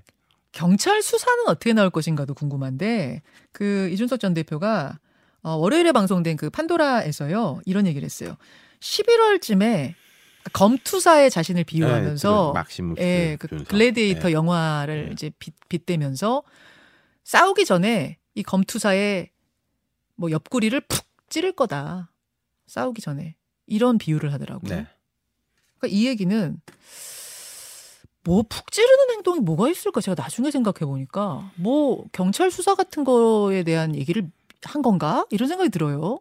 경찰 0.50 1.00
수사는 1.00 1.44
어떻게 1.46 1.72
나올 1.72 1.88
것인가도 1.88 2.34
궁금한데 2.34 3.22
그 3.52 3.88
이준석 3.92 4.20
전 4.20 4.34
대표가 4.34 4.98
어, 5.42 5.52
월요일에 5.54 5.92
방송된 5.92 6.36
그 6.36 6.50
판도라에서요 6.50 7.60
이런 7.64 7.86
얘기를 7.86 8.04
했어요. 8.04 8.36
11월쯤에 8.82 9.94
검투사에 10.52 11.30
자신을 11.30 11.64
비유하면서 11.64 12.52
네, 12.52 12.58
막시무스 12.58 13.00
예, 13.00 13.36
그. 13.38 13.64
글래디에이터 13.64 14.28
네. 14.28 14.32
영화를 14.32 15.06
네. 15.06 15.12
이제 15.12 15.30
빗, 15.38 15.54
빗대면서 15.68 16.42
싸우기 17.24 17.64
전에 17.64 18.18
이 18.34 18.42
검투사의 18.42 19.30
뭐 20.16 20.30
옆구리를 20.30 20.78
푹 20.82 21.06
찌를 21.30 21.52
거다. 21.52 22.10
싸우기 22.66 23.00
전에 23.00 23.36
이런 23.66 23.98
비유를 23.98 24.32
하더라고요. 24.32 24.68
네. 24.74 24.86
그러니까 25.78 25.96
이 25.96 26.06
얘기는 26.06 26.60
뭐 28.24 28.42
푹 28.42 28.70
찌르는 28.70 29.10
행동이 29.10 29.40
뭐가 29.40 29.68
있을까 29.68 30.00
제가 30.00 30.20
나중에 30.20 30.50
생각해 30.50 30.80
보니까 30.80 31.50
뭐 31.56 32.04
경찰 32.12 32.50
수사 32.50 32.74
같은 32.74 33.04
거에 33.04 33.62
대한 33.62 33.94
얘기를 33.96 34.28
한 34.62 34.82
건가 34.82 35.24
이런 35.30 35.48
생각이 35.48 35.70
들어요. 35.70 36.20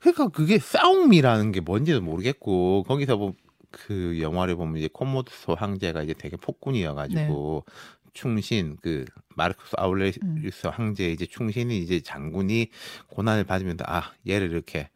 그러니까 0.00 0.28
그게 0.28 0.58
싸움이라는 0.58 1.52
게 1.52 1.60
뭔지도 1.60 2.00
모르겠고 2.00 2.84
거기서 2.84 3.16
뭐 3.16 3.34
그 3.76 4.18
영화를 4.20 4.56
보면 4.56 4.78
이제 4.78 4.88
코모도소 4.92 5.54
황제가 5.54 6.02
이제 6.02 6.14
되게 6.14 6.36
폭군이어가지고 6.36 7.64
네. 7.66 7.72
충신 8.14 8.78
그 8.80 9.04
마르크스 9.34 9.74
아울레리스 9.76 10.20
음. 10.22 10.50
황제 10.72 11.10
이제 11.10 11.26
충신이 11.26 11.78
이제 11.78 12.00
장군이 12.00 12.68
고난을 13.08 13.44
받으면서 13.44 13.84
아 13.86 14.12
얘를 14.26 14.50
이렇게 14.50 14.88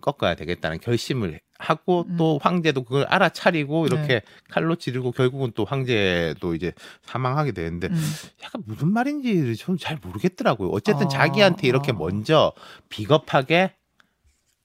꺾어야 0.00 0.34
되겠다는 0.34 0.80
결심을 0.80 1.40
하고 1.60 2.04
음. 2.08 2.16
또 2.16 2.40
황제도 2.42 2.82
그걸 2.82 3.04
알아차리고 3.04 3.86
이렇게 3.86 4.06
네. 4.06 4.22
칼로 4.50 4.74
찌르고 4.74 5.12
결국은 5.12 5.52
또 5.54 5.64
황제도 5.64 6.56
이제 6.56 6.72
사망하게 7.02 7.52
되는데 7.52 7.86
음. 7.86 8.02
약간 8.42 8.64
무슨 8.66 8.88
말인지 8.88 9.54
저는 9.54 9.78
잘 9.78 10.00
모르겠더라고요. 10.02 10.70
어쨌든 10.70 11.06
아, 11.06 11.08
자기한테 11.08 11.68
이렇게 11.68 11.92
아. 11.92 11.94
먼저 11.94 12.52
비겁하게 12.88 13.76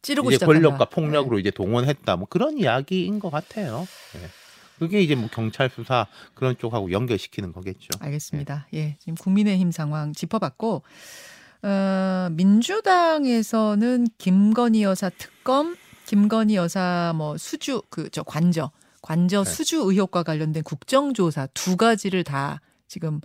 찌르고 0.02 0.30
이제 0.30 0.36
시작한다. 0.38 0.60
권력과 0.62 0.86
폭력으로 0.86 1.40
이제 1.40 1.52
동원했다. 1.52 2.16
뭐 2.18 2.28
그런 2.30 2.58
이야기인 2.58 3.20
것 3.20 3.30
같아요. 3.30 3.88
예. 4.16 4.28
그게 4.80 5.02
이제 5.02 5.16
뭐 5.16 5.28
경찰 5.32 5.70
수사 5.70 6.06
그런 6.36 6.56
쪽하고 6.58 6.92
연결시키는 6.92 7.52
거겠죠. 7.52 7.90
알겠습니다. 8.00 8.68
예, 8.76 8.96
지금 9.00 9.16
국민의힘 9.16 9.72
상황 9.72 10.14
짚어봤고 10.14 10.84
어, 11.64 12.28
민주당에서는 12.32 14.08
김건희 14.20 14.84
여사 14.84 15.10
특검, 15.10 15.76
김건희 16.06 16.56
여사 16.56 17.14
뭐 17.16 17.38
수주 17.38 17.82
그 17.90 18.10
저 18.12 18.24
관저 18.24 18.72
관저 19.02 19.44
네. 19.44 19.50
수주 19.50 19.78
의혹과 19.78 20.24
관련된 20.24 20.64
국정조사 20.64 21.48
두 21.54 21.76
가지를 21.78 22.24
다 22.24 22.62
지금 22.88 23.20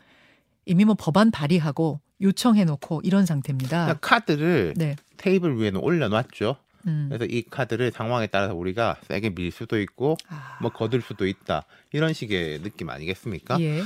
이미 0.64 0.84
뭐 0.84 0.94
법안 0.98 1.30
발의하고 1.30 2.00
요청해놓고 2.22 3.02
이런 3.04 3.26
상태입니다. 3.26 3.84
그러니까 3.86 3.98
카드를 4.00 4.74
네. 4.76 4.96
테이블 5.16 5.58
위에는 5.58 5.80
올려놨죠. 5.80 6.56
음. 6.86 7.06
그래서 7.08 7.24
이 7.26 7.42
카드를 7.42 7.92
상황에 7.92 8.26
따라서 8.26 8.54
우리가 8.54 8.96
세게 9.06 9.30
밀 9.36 9.52
수도 9.52 9.80
있고 9.80 10.16
아, 10.28 10.58
뭐 10.60 10.70
거둘 10.72 11.00
수도 11.00 11.26
있다 11.28 11.64
이런 11.92 12.12
식의 12.12 12.62
느낌 12.62 12.90
아니겠습니까? 12.90 13.60
예. 13.60 13.82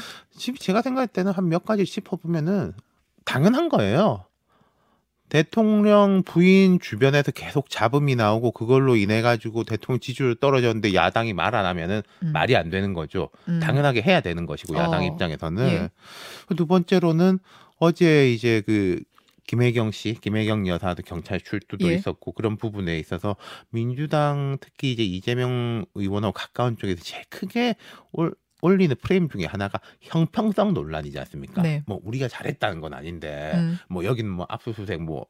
제가 0.58 0.80
생각할 0.82 1.08
때는 1.08 1.32
한 1.32 1.48
몇 1.48 1.64
가지 1.64 1.84
짚어보면은 1.84 2.72
당연한 3.26 3.68
거예요. 3.68 4.24
대통령 5.28 6.22
부인 6.24 6.78
주변에서 6.78 7.32
계속 7.32 7.68
잡음이 7.68 8.14
나오고 8.14 8.52
그걸로 8.52 8.94
인해 8.94 9.22
가지고 9.22 9.64
대통령 9.64 9.98
지지율 9.98 10.36
떨어졌는데 10.36 10.94
야당이 10.94 11.32
말 11.32 11.54
안 11.56 11.66
하면은 11.66 12.02
음. 12.22 12.32
말이 12.32 12.56
안 12.56 12.70
되는 12.70 12.94
거죠. 12.94 13.30
음. 13.48 13.58
당연하게 13.60 14.02
해야 14.02 14.20
되는 14.20 14.46
것이고 14.46 14.76
야당 14.76 15.02
어, 15.02 15.04
입장에서는 15.06 15.68
예. 15.68 15.90
두 16.56 16.66
번째로는 16.66 17.40
어제 17.78 18.32
이제 18.32 18.62
그 18.66 19.02
김혜경 19.46 19.92
씨, 19.92 20.14
김혜경 20.20 20.66
여사도 20.66 21.02
경찰 21.04 21.40
출두도 21.40 21.88
예. 21.88 21.94
있었고 21.94 22.32
그런 22.32 22.56
부분에 22.56 22.98
있어서 22.98 23.36
민주당 23.70 24.58
특히 24.60 24.92
이제 24.92 25.04
이재명 25.04 25.84
의원하고 25.94 26.32
가까운 26.32 26.76
쪽에서 26.76 27.02
제일 27.02 27.24
크게 27.30 27.76
올, 28.12 28.34
올리는 28.62 28.94
프레임 29.00 29.28
중에 29.28 29.44
하나가 29.44 29.80
형평성 30.00 30.74
논란이지 30.74 31.18
않습니까? 31.20 31.62
네. 31.62 31.84
뭐 31.86 32.00
우리가 32.02 32.26
잘했다는 32.28 32.80
건 32.80 32.94
아닌데 32.94 33.52
음. 33.54 33.78
뭐 33.88 34.04
여기는 34.04 34.28
뭐 34.30 34.46
압수수색 34.48 35.02
뭐 35.02 35.26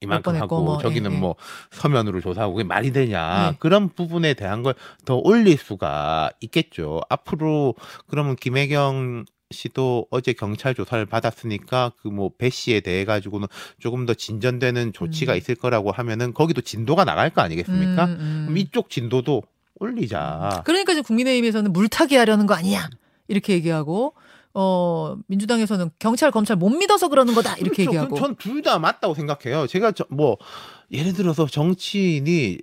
이만큼 0.00 0.34
번 0.34 0.42
하고 0.42 0.62
뭐, 0.62 0.78
저기는 0.78 1.10
예, 1.10 1.14
예. 1.14 1.18
뭐 1.18 1.36
서면으로 1.70 2.20
조사하고 2.20 2.54
그게 2.54 2.64
말이 2.64 2.92
되냐 2.92 3.50
네. 3.52 3.56
그런 3.58 3.88
부분에 3.88 4.34
대한 4.34 4.62
걸 4.62 4.74
더 5.06 5.16
올릴 5.16 5.56
수가 5.56 6.30
있겠죠. 6.40 7.00
앞으로 7.08 7.74
그러면 8.06 8.36
김혜경 8.36 9.24
씨도 9.50 10.06
어제 10.10 10.32
경찰 10.32 10.74
조사를 10.74 11.04
받았으니까 11.06 11.92
그 12.02 12.08
뭐 12.08 12.30
배 12.36 12.50
씨에 12.50 12.80
대해 12.80 13.04
가지고는 13.04 13.46
조금 13.78 14.06
더 14.06 14.14
진전되는 14.14 14.92
조치가 14.92 15.32
음. 15.34 15.38
있을 15.38 15.54
거라고 15.54 15.92
하면은 15.92 16.34
거기도 16.34 16.60
진도가 16.60 17.04
나갈 17.04 17.30
거 17.30 17.42
아니겠습니까? 17.42 18.04
음, 18.06 18.10
음. 18.20 18.42
그럼 18.46 18.56
이쪽 18.58 18.90
진도도 18.90 19.42
올리자. 19.78 20.62
그러니까 20.64 20.94
지금 20.94 21.04
국민의힘에서는 21.04 21.72
물타기 21.72 22.16
하려는 22.16 22.46
거 22.46 22.54
아니냐 22.54 22.88
이렇게 23.28 23.52
얘기하고 23.54 24.14
어 24.54 25.16
민주당에서는 25.28 25.90
경찰 25.98 26.30
검찰 26.30 26.56
못 26.56 26.70
믿어서 26.70 27.08
그러는 27.08 27.34
거다 27.34 27.56
이렇게 27.58 27.84
그렇죠. 27.84 27.90
얘기하고 27.90 28.16
전 28.18 28.34
둘 28.36 28.62
다 28.62 28.78
맞다고 28.78 29.14
생각해요. 29.14 29.66
제가 29.66 29.92
저, 29.92 30.04
뭐 30.08 30.38
예를 30.90 31.12
들어서 31.12 31.46
정치인이 31.46 32.58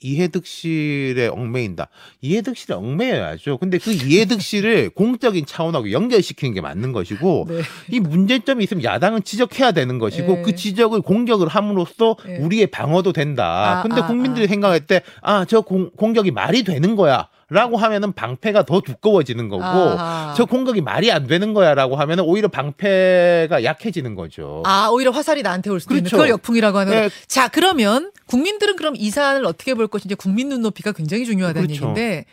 이해득 0.00 0.46
씨를 0.46 1.30
얽매인다. 1.34 1.88
이해득 2.20 2.56
씨를 2.56 2.76
얽매여야죠. 2.76 3.56
근데 3.58 3.78
그 3.78 3.92
이해득 3.92 4.42
씨를 4.42 4.90
공적인 4.94 5.46
차원하고 5.46 5.90
연결시키는 5.90 6.52
게 6.54 6.60
맞는 6.60 6.92
것이고 6.92 7.46
네. 7.48 7.62
이 7.90 8.00
문제점이 8.00 8.62
있으면 8.64 8.84
야당은 8.84 9.22
지적해야 9.24 9.72
되는 9.72 9.98
것이고 9.98 10.34
네. 10.34 10.42
그 10.42 10.54
지적을 10.54 11.00
공격을 11.00 11.48
함으로써 11.48 12.16
네. 12.26 12.38
우리의 12.38 12.66
방어도 12.66 13.12
된다. 13.12 13.78
아, 13.78 13.82
근데 13.82 14.02
아, 14.02 14.06
국민들이 14.06 14.44
아. 14.44 14.48
생각할 14.48 14.80
때 14.86 15.00
아 15.22 15.46
저 15.46 15.60
공격이 15.60 16.30
말이 16.30 16.62
되는 16.64 16.96
거야. 16.96 17.28
라고 17.48 17.76
하면은 17.76 18.12
방패가 18.12 18.64
더 18.64 18.80
두꺼워지는 18.80 19.48
거고 19.48 19.62
아하. 19.62 20.34
저 20.36 20.46
공격이 20.46 20.80
말이 20.80 21.12
안 21.12 21.28
되는 21.28 21.54
거야라고 21.54 21.94
하면은 21.94 22.24
오히려 22.24 22.48
방패가 22.48 23.62
약해지는 23.62 24.16
거죠. 24.16 24.64
아 24.66 24.88
오히려 24.90 25.12
화살이 25.12 25.42
나한테 25.42 25.70
올 25.70 25.78
수도 25.78 25.94
있는 25.94 26.04
그렇죠. 26.04 26.16
그걸 26.16 26.30
역풍이라고 26.30 26.78
하는 26.78 26.92
네. 26.92 27.10
자 27.28 27.46
그러면 27.46 28.10
국민들은 28.26 28.74
그럼 28.74 28.94
이 28.96 29.10
사안을 29.10 29.44
어떻게 29.46 29.74
볼 29.74 29.86
것인지 29.86 30.16
국민 30.16 30.48
눈높이가 30.48 30.90
굉장히 30.90 31.24
중요하다는 31.24 31.68
그렇죠. 31.68 31.90
얘기인데 31.90 32.24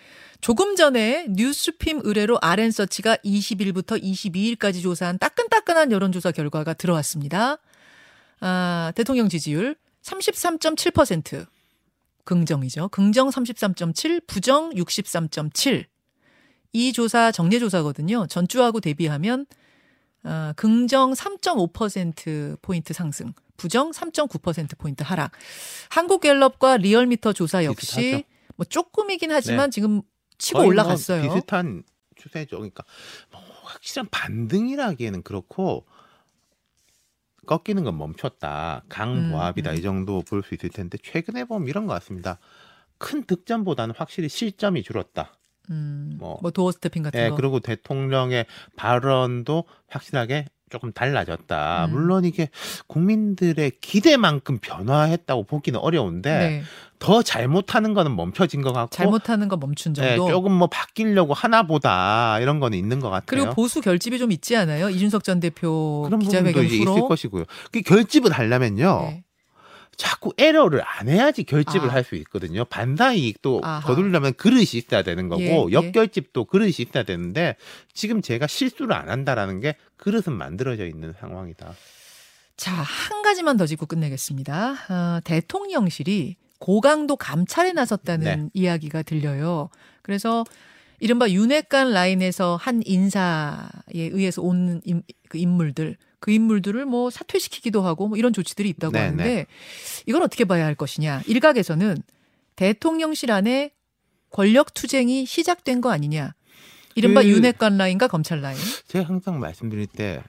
조금 0.42 0.76
전에 0.76 1.28
뉴스핌 1.30 2.02
의뢰로 2.04 2.40
RN서치가 2.42 3.16
20일부터 3.18 4.02
22일까지 4.02 4.82
조사한 4.82 5.20
따끈따끈한 5.20 5.92
여론조사 5.92 6.32
결과가 6.32 6.74
들어왔습니다. 6.74 7.60
아, 8.42 8.92
대통령 8.96 9.30
지지율 9.30 9.76
33.7% 10.02 11.46
긍정이죠. 12.26 12.90
긍정 12.90 13.30
33.7, 13.30 14.26
부정 14.28 14.72
63.7. 14.72 15.86
이 16.74 16.94
조사 16.94 17.32
정례 17.32 17.60
조사거든요. 17.60 18.28
전주하고 18.28 18.80
대비하면 18.80 19.46
아, 20.24 20.54
긍정 20.56 21.14
3.5% 21.14 22.62
포인트 22.62 22.94
상승, 22.94 23.34
부정 23.58 23.92
3.9% 23.92 24.78
포인트 24.78 25.04
하락. 25.04 25.32
한국갤럽과 25.90 26.78
리얼미터 26.78 27.34
조사 27.34 27.64
역시 27.66 27.96
비슷하죠. 27.96 28.24
뭐 28.56 28.66
조금이긴 28.66 29.32
하지만 29.32 29.70
지금 29.70 30.02
치고 30.38 30.60
거의 30.60 30.70
올라갔어요. 30.70 31.26
뭐 31.26 31.36
비슷한 31.36 31.84
추세죠. 32.16 32.58
그러니까 32.58 32.84
뭐 33.32 33.42
확실한 33.64 34.08
반등이라기에는 34.10 35.24
그렇고 35.24 35.86
꺾이는 37.46 37.84
건 37.84 37.98
멈췄다. 37.98 38.84
강보합이다. 38.90 39.72
음, 39.72 39.74
음. 39.74 39.78
이 39.78 39.82
정도 39.82 40.22
볼 40.24 40.44
수 40.44 40.56
있을 40.56 40.70
텐데 40.70 40.98
최근에 41.02 41.46
보면 41.46 41.68
이런 41.68 41.86
것 41.88 41.94
같습니다. 41.96 42.40
큰 42.98 43.24
득점보다는 43.26 43.96
확실히 43.98 44.30
실점이 44.30 44.84
줄었다. 44.84 45.38
음, 45.70 46.16
뭐, 46.20 46.38
뭐 46.42 46.52
도어 46.52 46.72
스태핑 46.72 47.04
같은 47.04 47.20
예, 47.20 47.30
거. 47.30 47.36
그리고 47.36 47.60
대통령의 47.60 48.46
발언도 48.76 49.66
확실하게 49.88 50.46
조금 50.74 50.92
달라졌다. 50.92 51.86
음. 51.86 51.92
물론 51.92 52.26
이게 52.26 52.50
국민들의 52.88 53.74
기대만큼 53.80 54.58
변화했다고 54.58 55.44
보기는 55.44 55.80
어려운데 55.80 56.38
네. 56.40 56.64
더 56.98 57.22
잘못하는 57.22 57.94
거는 57.94 58.16
멈춰진 58.16 58.64
것 58.64 58.74
같고 58.74 58.90
잘못하는 58.90 59.50
거 59.50 59.56
멈춘 59.56 59.94
네, 59.94 60.16
정도. 60.16 60.32
조금 60.32 60.52
뭐 60.52 60.68
바뀌려고 60.68 61.36
하나보다 61.36 62.40
이런 62.40 62.60
거는 62.60 62.76
있는 62.76 63.00
것 63.00 63.12
같아요. 63.12 63.26
그리고 63.28 63.54
보수 63.54 63.82
결집이 63.82 64.18
좀 64.18 64.32
있지 64.32 64.56
않아요? 64.56 64.90
이준석 64.90 65.24
전 65.24 65.40
대표 65.40 66.10
기자회견 66.20 66.66
이제 66.66 66.78
있을 66.78 66.88
후로. 66.88 67.08
것이고요. 67.08 67.44
그 67.72 67.82
결집을 67.82 68.32
하려면요. 68.32 69.02
네. 69.12 69.24
자꾸 69.96 70.34
에러를 70.38 70.82
안 70.86 71.08
해야지 71.08 71.44
결집을 71.44 71.90
아. 71.90 71.94
할수 71.94 72.16
있거든요. 72.16 72.66
반사 72.66 73.14
이익도 73.14 73.62
아하. 73.64 73.82
거두려면 73.82 74.34
그릇이 74.34 74.68
있어야 74.74 75.04
되는 75.04 75.30
거고 75.30 75.42
예, 75.42 75.68
예. 75.70 75.72
역결집도 75.72 76.46
그릇이 76.46 76.74
있어야 76.80 77.04
되는데 77.04 77.56
지금 77.94 78.22
제가 78.22 78.48
실수를 78.48 78.94
안 78.94 79.10
한다라는 79.10 79.60
게 79.60 79.76
그릇은 79.98 80.36
만들어져 80.36 80.86
있는 80.86 81.14
상황이다. 81.20 81.74
자, 82.58 82.72
한 82.72 83.22
가지만 83.24 83.58
더 83.58 83.66
짚고 83.66 83.88
끝내겠습니다. 83.88 84.72
어, 84.90 85.20
대통령실이 85.24 86.36
고강도 86.60 87.16
감찰에 87.18 87.74
나섰다는 87.74 88.44
네. 88.44 88.50
이야기가 88.54 89.02
들려요. 89.04 89.70
그래서 90.02 90.46
이른바 91.00 91.30
윤핵관 91.30 91.92
라인에서 91.92 92.56
한 92.56 92.82
인사에 92.86 93.68
의해서 93.94 94.42
온 94.42 94.82
인, 94.86 95.04
그 95.28 95.38
인물들, 95.38 95.98
그 96.24 96.32
인물들을 96.32 96.86
뭐 96.86 97.10
사퇴시키기도 97.10 97.82
하고 97.82 98.08
뭐 98.08 98.18
이런 98.18 98.32
조치들이 98.32 98.70
있다고 98.70 98.94
네, 98.94 99.00
하는데 99.00 99.24
네. 99.26 99.46
이걸 100.06 100.22
어떻게 100.24 100.46
봐야 100.46 100.64
할 100.64 100.74
것이냐. 100.74 101.22
일각에서는 101.28 101.98
대통령실 102.56 103.30
안에 103.30 103.74
권력 104.30 104.74
투쟁이 104.74 105.26
시작된 105.26 105.82
거 105.82 105.92
아니냐. 105.92 106.34
이른바 106.96 107.24
그- 107.24 107.28
윤핵관 107.28 107.78
라인과 107.78 108.08
검찰 108.08 108.40
라인. 108.40 108.58
제가 108.88 109.06
항상 109.10 109.42
말씀드릴 109.42 109.86
때 109.88 110.24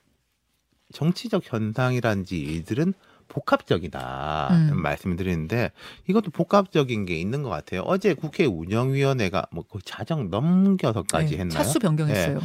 정치적 0.92 1.44
현상이란지 1.46 2.40
일들은 2.40 2.92
복합적이다 3.34 4.48
음. 4.52 4.80
말씀을 4.80 5.16
드리는데 5.16 5.72
이것도 6.08 6.30
복합적인 6.30 7.04
게 7.04 7.16
있는 7.18 7.42
것 7.42 7.48
같아요. 7.48 7.82
어제 7.82 8.14
국회 8.14 8.46
운영위원회가 8.46 9.46
뭐 9.50 9.64
거의 9.64 9.82
자정 9.84 10.30
넘겨서까지 10.30 11.34
네, 11.34 11.40
했나요? 11.40 11.58
차수 11.58 11.80
변경했어요. 11.80 12.40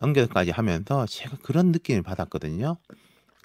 넘겨서까지 0.00 0.52
하면서 0.52 1.06
제가 1.06 1.36
그런 1.42 1.72
느낌을 1.72 2.02
받았거든요. 2.02 2.76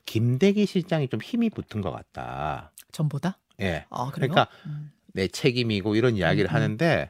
김대기 0.06 0.66
실장이 0.66 1.08
좀 1.08 1.20
힘이 1.22 1.50
붙은 1.50 1.82
것 1.82 1.92
같다. 1.92 2.72
전보다. 2.92 3.40
예. 3.62 3.86
아, 3.90 4.12
그래요? 4.12 4.30
그러니까 4.32 4.48
음. 4.68 4.92
내 5.14 5.28
책임이고 5.28 5.96
이런 5.96 6.16
이야기를 6.16 6.50
음, 6.50 6.52
음. 6.52 6.56
하는데 6.56 7.10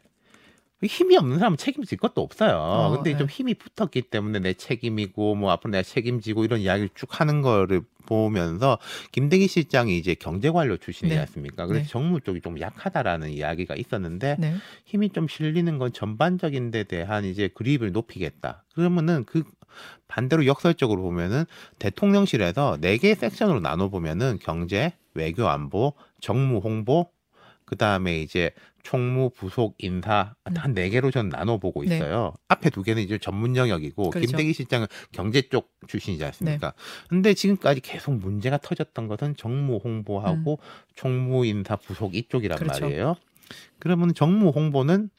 힘이 0.87 1.17
없는 1.17 1.39
사람은 1.39 1.57
책임질 1.57 1.97
것도 1.97 2.21
없어요. 2.21 2.57
어, 2.57 2.89
근데 2.91 3.17
좀 3.17 3.27
네. 3.27 3.33
힘이 3.33 3.53
붙었기 3.53 4.03
때문에 4.03 4.39
내 4.39 4.53
책임이고 4.53 5.35
뭐 5.35 5.51
앞으로 5.51 5.71
내가 5.71 5.83
책임지고 5.83 6.45
이런 6.45 6.59
이야기를 6.59 6.89
쭉 6.95 7.19
하는 7.19 7.41
거를 7.41 7.81
보면서 8.05 8.77
김대기 9.11 9.47
실장이 9.47 9.97
이제 9.97 10.13
경제관료 10.13 10.77
출신이지 10.77 11.15
네. 11.15 11.21
않습니까? 11.21 11.65
그래서 11.67 11.85
네. 11.85 11.89
정무 11.89 12.21
쪽이 12.21 12.41
좀 12.41 12.59
약하다라는 12.59 13.29
이야기가 13.29 13.75
있었는데 13.75 14.35
네. 14.39 14.55
힘이 14.85 15.09
좀 15.09 15.27
실리는 15.27 15.77
건 15.77 15.93
전반적인 15.93 16.71
데 16.71 16.83
대한 16.83 17.25
이제 17.25 17.47
그립을 17.47 17.91
높이겠다. 17.91 18.63
그러면은 18.75 19.23
그 19.25 19.43
반대로 20.07 20.45
역설적으로 20.45 21.01
보면은 21.01 21.45
대통령실에서 21.79 22.77
네 22.79 22.97
개의 22.97 23.15
섹션으로 23.15 23.59
나눠 23.59 23.89
보면은 23.89 24.37
경제, 24.41 24.93
외교 25.15 25.47
안보, 25.47 25.93
정무 26.19 26.59
홍보, 26.59 27.09
그 27.73 27.77
다음에 27.77 28.21
이제 28.21 28.51
총무 28.83 29.31
부속 29.31 29.73
인사 29.79 30.35
음. 30.47 30.53
한네 30.55 30.89
개로 30.89 31.09
전 31.09 31.29
나눠 31.29 31.57
보고 31.57 31.83
네. 31.83 31.95
있어요. 31.95 32.33
앞에 32.49 32.69
두 32.69 32.83
개는 32.83 33.01
이제 33.01 33.17
전문 33.17 33.55
영역이고 33.55 34.11
그렇죠. 34.11 34.19
네. 34.19 34.27
김대기 34.27 34.53
실장은 34.53 34.85
경제 35.11 35.41
쪽 35.41 35.71
출신이지 35.87 36.23
않습니까? 36.23 36.73
근데 37.09 37.33
지금까지 37.33 37.81
계속 37.81 38.13
문제가 38.13 38.59
터졌던 38.59 39.07
것은 39.07 39.37
정무 39.37 39.79
홍보하고 39.83 40.59
총무 40.93 41.47
인사 41.47 41.75
부속 41.75 42.13
이쪽이란 42.13 42.59
음. 42.59 42.59
그렇죠. 42.59 42.81
말이에요. 42.85 43.15
그러면 43.79 44.13
정무 44.13 44.49
홍보는 44.49 45.09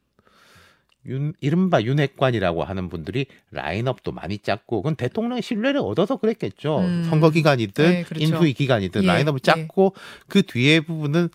윤, 1.07 1.35
이른바 1.40 1.83
윤핵관이라고 1.83 2.64
하는 2.64 2.88
분들이 2.88 3.27
라인업도 3.51 4.12
많이 4.12 4.38
짰고 4.38 4.83
그건 4.83 4.97
대통령의 4.97 5.43
신뢰를 5.43 5.81
얻어서 5.81 6.17
그랬겠죠. 6.17 6.79
음. 6.79 7.05
선거 7.09 7.31
기간이든 7.31 7.85
네, 7.85 8.03
그렇죠. 8.05 8.25
인수위 8.25 8.53
기간이든 8.55 9.03
예, 9.03 9.07
라인업을 9.07 9.40
예. 9.40 9.43
짰고 9.43 9.95
그 10.29 10.43
뒤에 10.43 10.81
부분은 10.81 11.29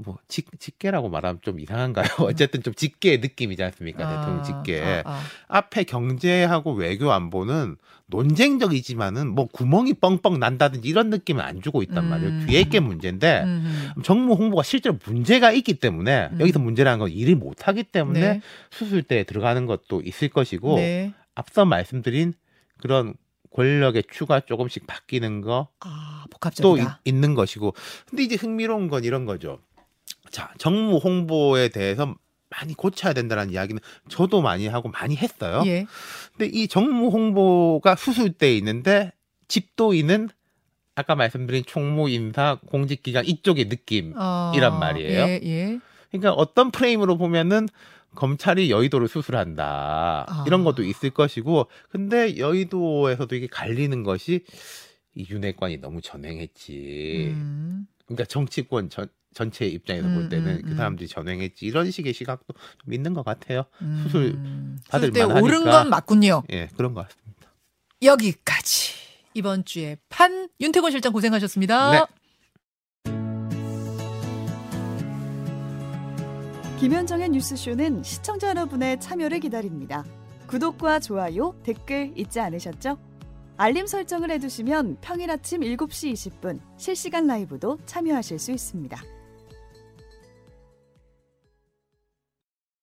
뭐 0.00 0.16
직, 0.28 0.46
직계라고 0.60 1.08
말하면 1.08 1.40
좀 1.42 1.58
이상한가요? 1.58 2.06
어쨌든 2.20 2.62
좀 2.62 2.72
직계 2.72 3.16
느낌이지 3.16 3.62
않습니까? 3.64 4.08
대통령 4.08 4.44
직계. 4.44 4.80
아, 4.80 5.02
아. 5.04 5.20
앞에 5.48 5.82
경제하고 5.84 6.72
외교 6.74 7.10
안보는 7.10 7.76
논쟁적이지만은 8.06 9.28
뭐 9.28 9.46
구멍이 9.46 9.94
뻥뻥 9.94 10.38
난다든지 10.38 10.88
이런 10.88 11.10
느낌은 11.10 11.42
안 11.42 11.60
주고 11.60 11.82
있단 11.82 12.04
음. 12.04 12.10
말이에요. 12.10 12.46
뒤에 12.46 12.64
게 12.64 12.78
문제인데 12.78 13.42
음, 13.42 13.90
정무 14.04 14.34
홍보가 14.34 14.62
실제로 14.62 14.96
문제가 15.04 15.50
있기 15.50 15.74
때문에 15.74 16.30
음. 16.32 16.40
여기서 16.40 16.60
문제라는 16.60 17.00
건 17.00 17.10
일을 17.10 17.34
못 17.34 17.66
하기 17.66 17.82
때문에 17.82 18.20
네. 18.20 18.40
수술대에 18.70 19.24
들어가는 19.24 19.66
것도 19.66 20.02
있을 20.02 20.28
것이고 20.28 20.76
네. 20.76 21.12
앞서 21.34 21.64
말씀드린 21.64 22.34
그런 22.80 23.14
권력의 23.52 24.04
추가 24.10 24.38
조금씩 24.40 24.86
바뀌는 24.86 25.40
거 25.40 25.68
아, 25.80 26.22
또 26.24 26.30
복합적이다. 26.30 27.00
있는 27.04 27.34
것이고 27.34 27.74
근데 28.08 28.22
이제 28.22 28.36
흥미로운 28.36 28.88
건 28.88 29.02
이런 29.02 29.24
거죠. 29.24 29.58
자 30.30 30.52
정무 30.58 30.98
홍보에 30.98 31.68
대해서 31.68 32.14
많이 32.50 32.74
고쳐야 32.74 33.12
된다는 33.12 33.50
이야기는 33.50 33.80
저도 34.08 34.40
많이 34.40 34.66
하고 34.68 34.88
많이 34.88 35.16
했어요. 35.16 35.62
예. 35.66 35.86
근데 36.36 36.46
이 36.46 36.68
정무 36.68 37.08
홍보가 37.08 37.96
수술대에 37.96 38.56
있는데 38.56 39.12
집도인은 39.48 40.30
아까 40.94 41.14
말씀드린 41.14 41.64
총무 41.64 42.08
인사 42.10 42.58
공직 42.66 43.02
기관 43.02 43.24
이쪽의 43.24 43.68
느낌. 43.68 44.14
어, 44.16 44.52
이란 44.54 44.78
말이에요. 44.78 45.20
예, 45.20 45.40
예. 45.42 45.78
그러니까 46.10 46.32
어떤 46.32 46.70
프레임으로 46.70 47.18
보면은 47.18 47.68
검찰이 48.14 48.70
여의도를 48.70 49.06
수술한다 49.06 50.24
아. 50.26 50.44
이런 50.46 50.64
것도 50.64 50.82
있을 50.82 51.10
것이고 51.10 51.68
근데 51.90 52.38
여의도에서도 52.38 53.36
이게 53.36 53.46
갈리는 53.46 54.02
것이 54.02 54.44
이 55.14 55.26
윤핵관이 55.28 55.78
너무 55.78 56.00
전횡했지. 56.00 57.32
음. 57.34 57.86
그러니까 58.06 58.24
정치권 58.24 58.88
전, 58.88 59.08
전체 59.38 59.66
입장에서 59.66 60.08
음, 60.08 60.14
볼 60.14 60.28
때는 60.28 60.56
음, 60.56 60.62
그 60.64 60.70
음. 60.72 60.76
사람들이 60.76 61.06
전횡했지 61.06 61.64
이런 61.64 61.88
식의 61.92 62.12
시각도 62.12 62.54
좀 62.82 62.92
있는 62.92 63.14
것 63.14 63.24
같아요. 63.24 63.66
음. 63.82 64.00
수술 64.02 64.36
받을 64.88 65.12
만하니까. 65.12 65.40
옳은 65.40 65.64
건 65.64 65.90
맞군요. 65.90 66.42
예, 66.50 66.66
그런 66.76 66.92
것 66.92 67.06
같습니다. 67.06 67.54
여기까지 68.02 68.94
이번 69.34 69.64
주에 69.64 69.96
판 70.08 70.48
윤태권 70.60 70.90
실장 70.90 71.12
고생하셨습니다. 71.12 71.92
네. 71.92 72.04
김현정의 76.80 77.28
뉴스쇼는 77.28 78.02
시청자 78.02 78.48
여러분의 78.48 78.98
참여를 78.98 79.38
기다립니다. 79.38 80.04
구독과 80.48 80.98
좋아요, 80.98 81.54
댓글 81.62 82.12
잊지 82.16 82.40
않으셨죠? 82.40 82.98
알림 83.56 83.86
설정을 83.86 84.32
해두시면 84.32 84.98
평일 85.00 85.30
아침 85.30 85.60
7시 85.60 86.12
20분 86.12 86.60
실시간 86.76 87.26
라이브도 87.28 87.78
참여하실 87.86 88.38
수 88.40 88.50
있습니다. 88.50 89.17